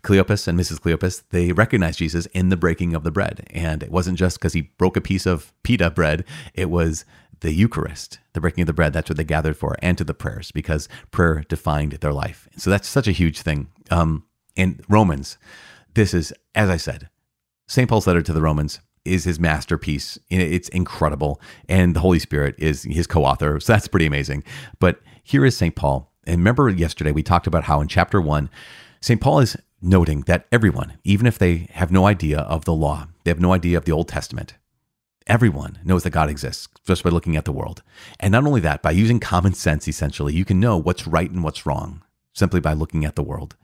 Cleopas 0.01 0.47
and 0.47 0.59
Mrs. 0.59 0.79
Cleopas, 0.79 1.23
they 1.29 1.51
recognized 1.51 1.99
Jesus 1.99 2.25
in 2.27 2.49
the 2.49 2.57
breaking 2.57 2.95
of 2.95 3.03
the 3.03 3.11
bread. 3.11 3.47
And 3.51 3.83
it 3.83 3.91
wasn't 3.91 4.17
just 4.17 4.39
because 4.39 4.53
he 4.53 4.61
broke 4.61 4.97
a 4.97 5.01
piece 5.01 5.25
of 5.25 5.53
pita 5.63 5.89
bread, 5.89 6.23
it 6.53 6.69
was 6.69 7.05
the 7.41 7.53
Eucharist, 7.53 8.19
the 8.33 8.41
breaking 8.41 8.63
of 8.63 8.67
the 8.67 8.73
bread. 8.73 8.93
That's 8.93 9.09
what 9.09 9.17
they 9.17 9.23
gathered 9.23 9.57
for, 9.57 9.75
and 9.81 9.97
to 9.97 10.03
the 10.03 10.13
prayers, 10.13 10.51
because 10.51 10.89
prayer 11.11 11.43
defined 11.47 11.93
their 11.93 12.13
life. 12.13 12.47
So 12.57 12.69
that's 12.69 12.87
such 12.87 13.07
a 13.07 13.13
huge 13.13 13.41
thing. 13.41 13.67
Um, 13.89 14.25
in 14.55 14.81
Romans, 14.89 15.37
this 15.93 16.13
is, 16.13 16.33
as 16.53 16.69
I 16.69 16.77
said, 16.77 17.09
St. 17.67 17.87
Paul's 17.89 18.07
letter 18.07 18.21
to 18.21 18.33
the 18.33 18.41
Romans 18.41 18.79
is 19.05 19.23
his 19.23 19.39
masterpiece. 19.39 20.17
It's 20.29 20.69
incredible. 20.69 21.41
And 21.67 21.95
the 21.95 21.99
Holy 21.99 22.19
Spirit 22.19 22.55
is 22.57 22.83
his 22.83 23.07
co 23.07 23.23
author. 23.23 23.59
So 23.59 23.73
that's 23.73 23.87
pretty 23.87 24.05
amazing. 24.05 24.43
But 24.79 25.01
here 25.23 25.45
is 25.45 25.55
St. 25.57 25.75
Paul. 25.75 26.11
And 26.25 26.37
remember 26.37 26.69
yesterday 26.69 27.11
we 27.11 27.23
talked 27.23 27.47
about 27.47 27.63
how 27.65 27.81
in 27.81 27.87
chapter 27.87 28.21
one, 28.21 28.49
St. 29.01 29.21
Paul 29.21 29.39
is 29.39 29.57
noting 29.81 30.21
that 30.21 30.45
everyone, 30.51 30.97
even 31.03 31.25
if 31.25 31.37
they 31.37 31.67
have 31.71 31.91
no 31.91 32.05
idea 32.05 32.39
of 32.39 32.65
the 32.65 32.73
law, 32.73 33.07
they 33.23 33.31
have 33.31 33.39
no 33.39 33.53
idea 33.53 33.77
of 33.77 33.85
the 33.85 33.91
Old 33.91 34.07
Testament, 34.07 34.55
everyone 35.29 35.79
knows 35.83 36.03
that 36.03 36.09
God 36.09 36.29
exists 36.29 36.67
just 36.85 37.03
by 37.03 37.11
looking 37.11 37.37
at 37.37 37.45
the 37.45 37.51
world. 37.51 37.83
And 38.19 38.31
not 38.31 38.45
only 38.45 38.59
that, 38.61 38.81
by 38.81 38.91
using 38.91 39.19
common 39.19 39.53
sense, 39.53 39.87
essentially, 39.87 40.33
you 40.33 40.43
can 40.43 40.59
know 40.59 40.75
what's 40.77 41.07
right 41.07 41.29
and 41.29 41.43
what's 41.43 41.65
wrong 41.65 42.01
simply 42.33 42.59
by 42.59 42.73
looking 42.73 43.05
at 43.05 43.15
the 43.15 43.23
world. 43.23 43.55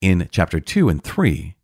In 0.00 0.28
chapter 0.32 0.58
2 0.58 0.88
and 0.88 1.04
3, 1.04 1.54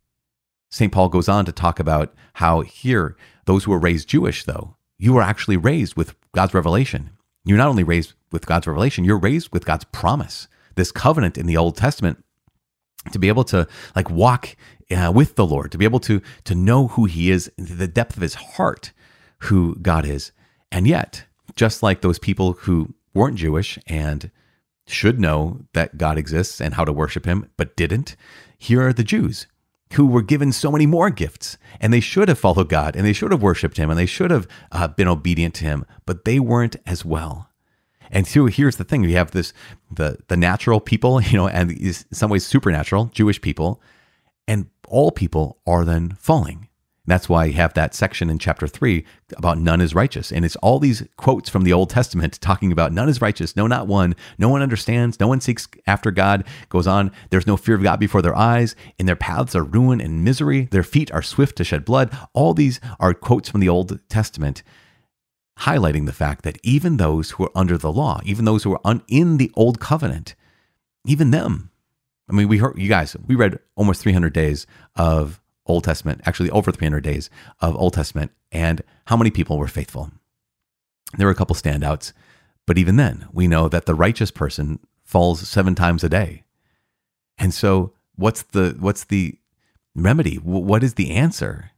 St. 0.69 0.91
Paul 0.91 1.09
goes 1.09 1.27
on 1.27 1.45
to 1.45 1.51
talk 1.51 1.79
about 1.79 2.13
how 2.33 2.61
here, 2.61 3.17
those 3.45 3.63
who 3.63 3.73
are 3.73 3.79
raised 3.79 4.07
Jewish, 4.07 4.43
though, 4.43 4.75
you 4.99 5.17
are 5.17 5.23
actually 5.23 5.57
raised 5.57 5.95
with 5.95 6.15
God's 6.33 6.53
revelation. 6.53 7.11
You're 7.45 7.57
not 7.57 7.69
only 7.69 7.83
raised 7.83 8.13
with 8.31 8.45
God's 8.45 8.67
revelation, 8.67 9.03
you're 9.03 9.17
raised 9.17 9.51
with 9.51 9.65
God's 9.65 9.85
promise. 9.85 10.47
This 10.75 10.91
covenant 10.91 11.37
in 11.37 11.47
the 11.47 11.57
Old 11.57 11.75
Testament 11.75 12.23
to 13.11 13.19
be 13.19 13.29
able 13.29 13.45
to 13.45 13.67
like 13.95 14.09
walk 14.09 14.55
uh, 14.91 15.11
with 15.13 15.35
the 15.35 15.45
Lord, 15.45 15.71
to 15.71 15.77
be 15.77 15.85
able 15.85 16.01
to 16.01 16.21
to 16.43 16.55
know 16.55 16.89
who 16.89 17.05
He 17.05 17.31
is, 17.31 17.51
the 17.57 17.87
depth 17.87 18.17
of 18.17 18.21
His 18.21 18.35
heart, 18.35 18.91
who 19.39 19.75
God 19.75 20.05
is, 20.05 20.31
and 20.71 20.87
yet, 20.87 21.25
just 21.55 21.83
like 21.83 22.01
those 22.01 22.19
people 22.19 22.53
who 22.53 22.93
weren't 23.13 23.37
Jewish 23.37 23.79
and 23.87 24.31
should 24.85 25.19
know 25.19 25.61
that 25.73 25.97
God 25.97 26.17
exists 26.17 26.61
and 26.61 26.75
how 26.75 26.85
to 26.85 26.93
worship 26.93 27.25
Him, 27.25 27.49
but 27.57 27.75
didn't, 27.75 28.15
here 28.57 28.87
are 28.87 28.93
the 28.93 29.03
Jews 29.03 29.47
who 29.93 30.05
were 30.05 30.21
given 30.21 30.51
so 30.51 30.71
many 30.71 30.85
more 30.85 31.09
gifts, 31.09 31.57
and 31.79 31.93
they 31.93 31.99
should 31.99 32.27
have 32.27 32.39
followed 32.39 32.69
God, 32.69 32.95
and 32.95 33.05
they 33.05 33.13
should 33.13 33.31
have 33.31 33.41
worshipped 33.41 33.77
Him, 33.77 33.89
and 33.89 33.97
they 33.97 34.05
should 34.05 34.31
have 34.31 34.47
uh, 34.71 34.87
been 34.87 35.07
obedient 35.07 35.53
to 35.55 35.65
Him, 35.65 35.85
but 36.05 36.25
they 36.25 36.39
weren't 36.39 36.75
as 36.85 37.05
well. 37.05 37.49
And 38.11 38.27
so 38.27 38.45
here's 38.45 38.77
the 38.77 38.83
thing: 38.83 39.03
you 39.03 39.15
have 39.15 39.31
this 39.31 39.53
the 39.91 40.17
the 40.27 40.37
natural 40.37 40.79
people, 40.79 41.21
you 41.23 41.37
know, 41.37 41.47
and 41.47 41.71
in 41.71 41.93
some 41.93 42.29
ways 42.29 42.45
supernatural 42.45 43.05
Jewish 43.13 43.41
people, 43.41 43.81
and 44.47 44.67
all 44.87 45.11
people 45.11 45.59
are 45.65 45.85
then 45.85 46.11
falling. 46.19 46.66
That's 47.07 47.29
why 47.29 47.45
you 47.45 47.53
have 47.53 47.73
that 47.73 47.95
section 47.95 48.29
in 48.29 48.37
chapter 48.37 48.67
three 48.67 49.05
about 49.37 49.57
none 49.57 49.79
is 49.79 49.95
righteous. 49.95 50.31
And 50.31 50.43
it's 50.43 50.57
all 50.57 50.77
these 50.77 51.03
quotes 51.15 51.49
from 51.49 51.63
the 51.63 51.71
Old 51.71 51.89
Testament 51.89 52.39
talking 52.41 52.71
about 52.71 52.91
none 52.91 53.07
is 53.07 53.21
righteous, 53.21 53.55
no, 53.55 53.65
not 53.65 53.87
one. 53.87 54.13
No 54.37 54.49
one 54.49 54.61
understands, 54.61 55.19
no 55.19 55.27
one 55.27 55.39
seeks 55.39 55.69
after 55.87 56.11
God. 56.11 56.43
Goes 56.67 56.85
on, 56.85 57.11
there's 57.29 57.47
no 57.47 57.55
fear 57.55 57.75
of 57.75 57.83
God 57.83 57.99
before 57.99 58.21
their 58.21 58.35
eyes. 58.35 58.75
In 58.99 59.05
their 59.05 59.15
paths 59.15 59.55
are 59.55 59.63
ruin 59.63 60.01
and 60.01 60.23
misery. 60.25 60.67
Their 60.69 60.83
feet 60.83 61.09
are 61.13 61.21
swift 61.21 61.55
to 61.57 61.63
shed 61.63 61.85
blood. 61.85 62.15
All 62.33 62.53
these 62.53 62.81
are 62.99 63.13
quotes 63.13 63.49
from 63.49 63.61
the 63.61 63.69
Old 63.69 63.99
Testament 64.09 64.61
highlighting 65.61 66.05
the 66.05 66.13
fact 66.13 66.43
that 66.43 66.59
even 66.61 66.97
those 66.97 67.31
who 67.31 67.45
are 67.45 67.51
under 67.55 67.77
the 67.77 67.91
law, 67.91 68.19
even 68.23 68.45
those 68.45 68.63
who 68.63 68.73
are 68.73 68.81
un- 68.85 69.01
in 69.07 69.37
the 69.37 69.51
old 69.55 69.79
covenant, 69.79 70.35
even 71.05 71.31
them. 71.31 71.71
I 72.29 72.33
mean, 72.33 72.47
we 72.47 72.57
heard 72.57 72.77
you 72.77 72.89
guys, 72.89 73.15
we 73.25 73.35
read 73.35 73.57
almost 73.75 74.01
300 74.01 74.33
days 74.33 74.67
of 74.95 75.39
Old 75.67 75.83
Testament, 75.83 76.21
actually 76.25 76.49
over 76.49 76.71
300 76.71 77.03
days 77.03 77.29
of 77.59 77.75
Old 77.75 77.93
Testament, 77.93 78.31
and 78.51 78.81
how 79.05 79.17
many 79.17 79.31
people 79.31 79.57
were 79.57 79.67
faithful. 79.67 80.11
There 81.17 81.27
were 81.27 81.31
a 81.31 81.35
couple 81.35 81.55
standouts, 81.55 82.13
but 82.65 82.77
even 82.77 82.97
then, 82.97 83.27
we 83.31 83.47
know 83.47 83.69
that 83.69 83.85
the 83.85 83.95
righteous 83.95 84.31
person 84.31 84.79
falls 85.03 85.47
seven 85.47 85.73
times 85.75 86.03
a 86.03 86.09
day. 86.09 86.43
And 87.37 87.53
so, 87.53 87.93
what's 88.15 88.43
the 88.43 88.75
what's 88.79 89.05
the 89.05 89.37
remedy? 89.95 90.35
What 90.35 90.83
is 90.83 90.95
the 90.95 91.11
answer? 91.11 91.71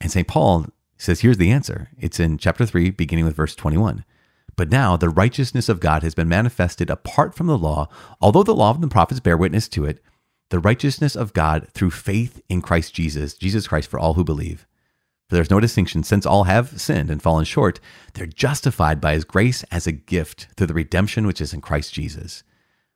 And 0.00 0.10
St. 0.10 0.28
Paul 0.28 0.66
says, 0.96 1.20
Here's 1.20 1.38
the 1.38 1.50
answer. 1.50 1.90
It's 1.98 2.20
in 2.20 2.38
chapter 2.38 2.66
3, 2.66 2.90
beginning 2.90 3.24
with 3.24 3.36
verse 3.36 3.54
21. 3.54 4.04
But 4.56 4.70
now 4.70 4.96
the 4.96 5.08
righteousness 5.08 5.68
of 5.68 5.80
God 5.80 6.02
has 6.02 6.14
been 6.14 6.28
manifested 6.28 6.90
apart 6.90 7.34
from 7.34 7.46
the 7.46 7.58
law, 7.58 7.88
although 8.20 8.42
the 8.42 8.54
law 8.54 8.74
and 8.74 8.82
the 8.82 8.88
prophets 8.88 9.20
bear 9.20 9.36
witness 9.36 9.68
to 9.68 9.84
it, 9.84 10.02
the 10.50 10.58
righteousness 10.58 11.16
of 11.16 11.32
God 11.32 11.68
through 11.72 11.90
faith 11.90 12.42
in 12.48 12.60
Christ 12.60 12.92
Jesus, 12.92 13.34
Jesus 13.34 13.66
Christ 13.66 13.88
for 13.88 13.98
all 13.98 14.14
who 14.14 14.24
believe. 14.24 14.66
For 15.28 15.36
there's 15.36 15.50
no 15.50 15.60
distinction, 15.60 16.02
since 16.02 16.26
all 16.26 16.44
have 16.44 16.80
sinned 16.80 17.08
and 17.08 17.22
fallen 17.22 17.44
short, 17.44 17.78
they're 18.14 18.26
justified 18.26 19.00
by 19.00 19.14
his 19.14 19.24
grace 19.24 19.62
as 19.70 19.86
a 19.86 19.92
gift 19.92 20.48
through 20.56 20.66
the 20.66 20.74
redemption 20.74 21.24
which 21.24 21.40
is 21.40 21.54
in 21.54 21.60
Christ 21.60 21.94
Jesus, 21.94 22.42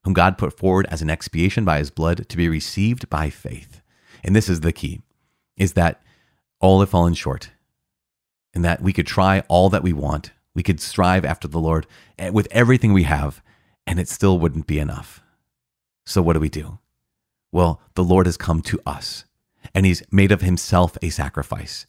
whom 0.03 0.15
God 0.15 0.37
put 0.37 0.59
forward 0.59 0.87
as 0.91 1.01
an 1.01 1.11
expiation 1.11 1.65
by 1.65 1.79
his 1.79 1.93
blood 1.93 2.29
to 2.29 2.37
be 2.37 2.49
received 2.49 3.09
by 3.09 3.31
faith. 3.31 3.81
And 4.25 4.35
this 4.35 4.49
is 4.49 4.61
the 4.61 4.73
key, 4.73 5.03
is 5.57 5.75
that 5.75 6.03
all 6.61 6.81
have 6.81 6.91
fallen 6.91 7.15
short, 7.15 7.51
and 8.53 8.65
that 8.65 8.81
we 8.81 8.93
could 8.93 9.07
try 9.07 9.45
all 9.47 9.69
that 9.69 9.85
we 9.85 9.93
want. 9.93 10.33
We 10.57 10.65
could 10.65 10.81
strive 10.81 11.25
after 11.25 11.47
the 11.47 11.61
Lord 11.61 11.87
eh, 12.19 12.31
with 12.31 12.49
everything 12.51 12.93
we 12.93 13.05
have, 13.05 13.43
and 13.87 14.01
it 14.01 14.09
still 14.09 14.41
wouldn't 14.41 14.67
be 14.67 14.81
enough. 14.81 15.23
So, 16.05 16.21
what 16.21 16.33
do 16.33 16.41
we 16.41 16.49
do? 16.49 16.79
Well, 17.55 17.81
the 17.95 18.03
Lord 18.03 18.27
has 18.27 18.37
come 18.37 18.63
to 18.63 18.81
us, 18.85 19.27
and 19.73 19.87
He's 19.87 20.03
made 20.11 20.33
of 20.33 20.41
Himself 20.41 20.99
a 21.01 21.09
sacrifice. 21.09 21.87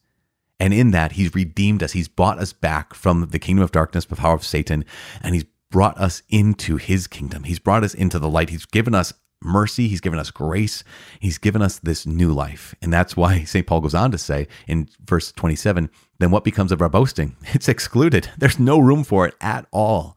And 0.59 0.75
in 0.75 0.91
that, 0.91 1.13
He's 1.13 1.33
redeemed 1.33 1.81
us. 1.81 1.93
He's 1.93 2.07
bought 2.07 2.37
us 2.37 2.53
back 2.53 2.93
from 2.93 3.29
the 3.31 3.39
kingdom 3.39 3.63
of 3.63 3.71
darkness, 3.71 4.05
the 4.05 4.15
power 4.15 4.35
of 4.35 4.45
Satan, 4.45 4.85
and 5.23 5.33
He's 5.33 5.45
brought 5.71 5.97
us 5.97 6.21
into 6.29 6.77
His 6.77 7.07
kingdom. 7.07 7.45
He's 7.45 7.57
brought 7.57 7.83
us 7.83 7.95
into 7.95 8.19
the 8.19 8.29
light. 8.29 8.51
He's 8.51 8.67
given 8.67 8.93
us 8.93 9.11
mercy. 9.41 9.87
He's 9.87 10.01
given 10.01 10.19
us 10.19 10.29
grace. 10.29 10.83
He's 11.19 11.39
given 11.39 11.63
us 11.63 11.79
this 11.79 12.05
new 12.05 12.31
life. 12.31 12.75
And 12.79 12.93
that's 12.93 13.17
why 13.17 13.43
St. 13.45 13.65
Paul 13.65 13.81
goes 13.81 13.95
on 13.95 14.11
to 14.11 14.19
say 14.19 14.47
in 14.67 14.87
verse 15.03 15.31
27 15.31 15.89
then 16.19 16.31
what 16.31 16.43
becomes 16.43 16.71
of 16.71 16.81
our 16.81 16.89
boasting? 16.89 17.35
It's 17.53 17.67
excluded. 17.67 18.29
There's 18.37 18.59
no 18.59 18.77
room 18.77 19.03
for 19.03 19.25
it 19.27 19.33
at 19.41 19.65
all 19.71 20.15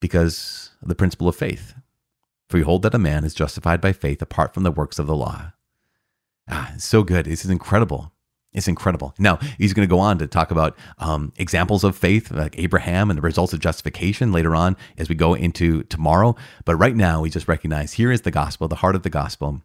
because 0.00 0.70
of 0.80 0.88
the 0.88 0.94
principle 0.94 1.28
of 1.28 1.36
faith. 1.36 1.74
For 2.48 2.56
we 2.56 2.62
hold 2.62 2.82
that 2.82 2.94
a 2.94 2.98
man 2.98 3.24
is 3.24 3.34
justified 3.34 3.80
by 3.80 3.92
faith 3.92 4.22
apart 4.22 4.54
from 4.54 4.62
the 4.62 4.70
works 4.70 4.98
of 4.98 5.06
the 5.06 5.16
law. 5.16 5.52
Ah, 6.48 6.72
so 6.78 7.02
good. 7.02 7.26
This 7.26 7.44
is 7.44 7.50
incredible. 7.50 8.12
It's 8.52 8.68
incredible. 8.68 9.14
Now, 9.18 9.38
he's 9.58 9.74
going 9.74 9.86
to 9.86 9.94
go 9.94 9.98
on 10.00 10.18
to 10.18 10.26
talk 10.26 10.50
about 10.50 10.76
um, 10.98 11.32
examples 11.36 11.84
of 11.84 11.96
faith, 11.96 12.30
like 12.30 12.58
Abraham 12.58 13.10
and 13.10 13.18
the 13.18 13.22
results 13.22 13.52
of 13.52 13.60
justification 13.60 14.32
later 14.32 14.54
on 14.54 14.76
as 14.96 15.10
we 15.10 15.14
go 15.14 15.34
into 15.34 15.82
tomorrow. 15.84 16.34
But 16.64 16.76
right 16.76 16.96
now, 16.96 17.20
we 17.20 17.28
just 17.28 17.46
recognize 17.46 17.92
here 17.92 18.10
is 18.10 18.22
the 18.22 18.30
gospel, 18.30 18.66
the 18.66 18.76
heart 18.76 18.96
of 18.96 19.02
the 19.02 19.10
gospel 19.10 19.60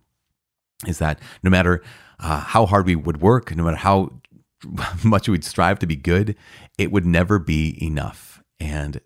is 0.86 1.00
that 1.00 1.20
no 1.42 1.50
matter 1.50 1.82
uh, 2.20 2.40
how 2.42 2.66
hard 2.66 2.86
we 2.86 2.96
would 2.96 3.22
work, 3.22 3.56
no 3.56 3.64
matter 3.64 3.78
how 3.78 4.12
much 5.04 5.30
we'd 5.30 5.44
strive 5.44 5.80
to 5.80 5.88
be 5.88 5.96
good, 5.96 6.36
it 6.78 6.92
would 6.92 7.06
never 7.06 7.40
be 7.40 7.78
enough. 7.82 8.44
And 8.60 9.00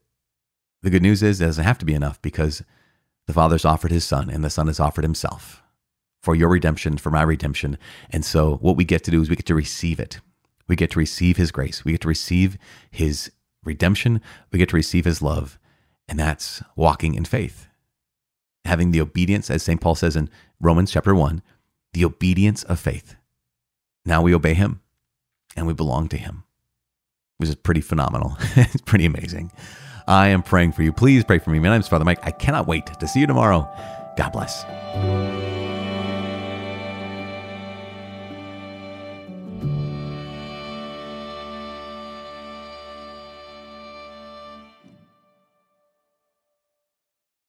the 0.81 0.89
good 0.89 1.01
news 1.01 1.23
is 1.23 1.41
it 1.41 1.45
doesn't 1.45 1.63
have 1.63 1.77
to 1.79 1.85
be 1.85 1.93
enough 1.93 2.21
because 2.21 2.63
the 3.27 3.33
Father's 3.33 3.65
offered 3.65 3.91
his 3.91 4.05
Son 4.05 4.29
and 4.29 4.43
the 4.43 4.49
Son 4.49 4.67
has 4.67 4.79
offered 4.79 5.03
himself 5.03 5.61
for 6.21 6.35
your 6.35 6.49
redemption, 6.49 6.97
for 6.97 7.11
my 7.11 7.21
redemption. 7.21 7.77
And 8.09 8.25
so 8.25 8.55
what 8.55 8.75
we 8.75 8.85
get 8.85 9.03
to 9.03 9.11
do 9.11 9.21
is 9.21 9.29
we 9.29 9.35
get 9.35 9.45
to 9.45 9.55
receive 9.55 9.99
it. 9.99 10.19
We 10.67 10.75
get 10.75 10.91
to 10.91 10.99
receive 10.99 11.37
his 11.37 11.51
grace. 11.51 11.85
We 11.85 11.91
get 11.93 12.01
to 12.01 12.07
receive 12.07 12.57
his 12.89 13.31
redemption. 13.63 14.21
We 14.51 14.59
get 14.59 14.69
to 14.69 14.75
receive 14.75 15.05
his 15.05 15.21
love. 15.21 15.59
And 16.07 16.19
that's 16.19 16.63
walking 16.75 17.15
in 17.15 17.25
faith. 17.25 17.67
Having 18.65 18.91
the 18.91 19.01
obedience, 19.01 19.49
as 19.49 19.63
St. 19.63 19.79
Paul 19.79 19.95
says 19.95 20.15
in 20.15 20.29
Romans 20.59 20.91
chapter 20.91 21.13
1, 21.13 21.41
the 21.93 22.05
obedience 22.05 22.63
of 22.63 22.79
faith. 22.79 23.15
Now 24.05 24.21
we 24.21 24.33
obey 24.33 24.53
him 24.53 24.81
and 25.55 25.67
we 25.67 25.73
belong 25.73 26.07
to 26.09 26.17
him, 26.17 26.43
which 27.37 27.49
is 27.49 27.55
pretty 27.55 27.81
phenomenal. 27.81 28.37
it's 28.55 28.81
pretty 28.81 29.05
amazing. 29.05 29.51
I 30.07 30.27
am 30.27 30.41
praying 30.41 30.71
for 30.71 30.83
you. 30.83 30.93
Please 30.93 31.23
pray 31.23 31.39
for 31.39 31.49
me. 31.49 31.59
My 31.59 31.69
name 31.69 31.81
is 31.81 31.87
Father 31.87 32.05
Mike. 32.05 32.19
I 32.23 32.31
cannot 32.31 32.67
wait 32.67 32.85
to 32.99 33.07
see 33.07 33.19
you 33.19 33.27
tomorrow. 33.27 33.69
God 34.15 34.29
bless. 34.31 34.63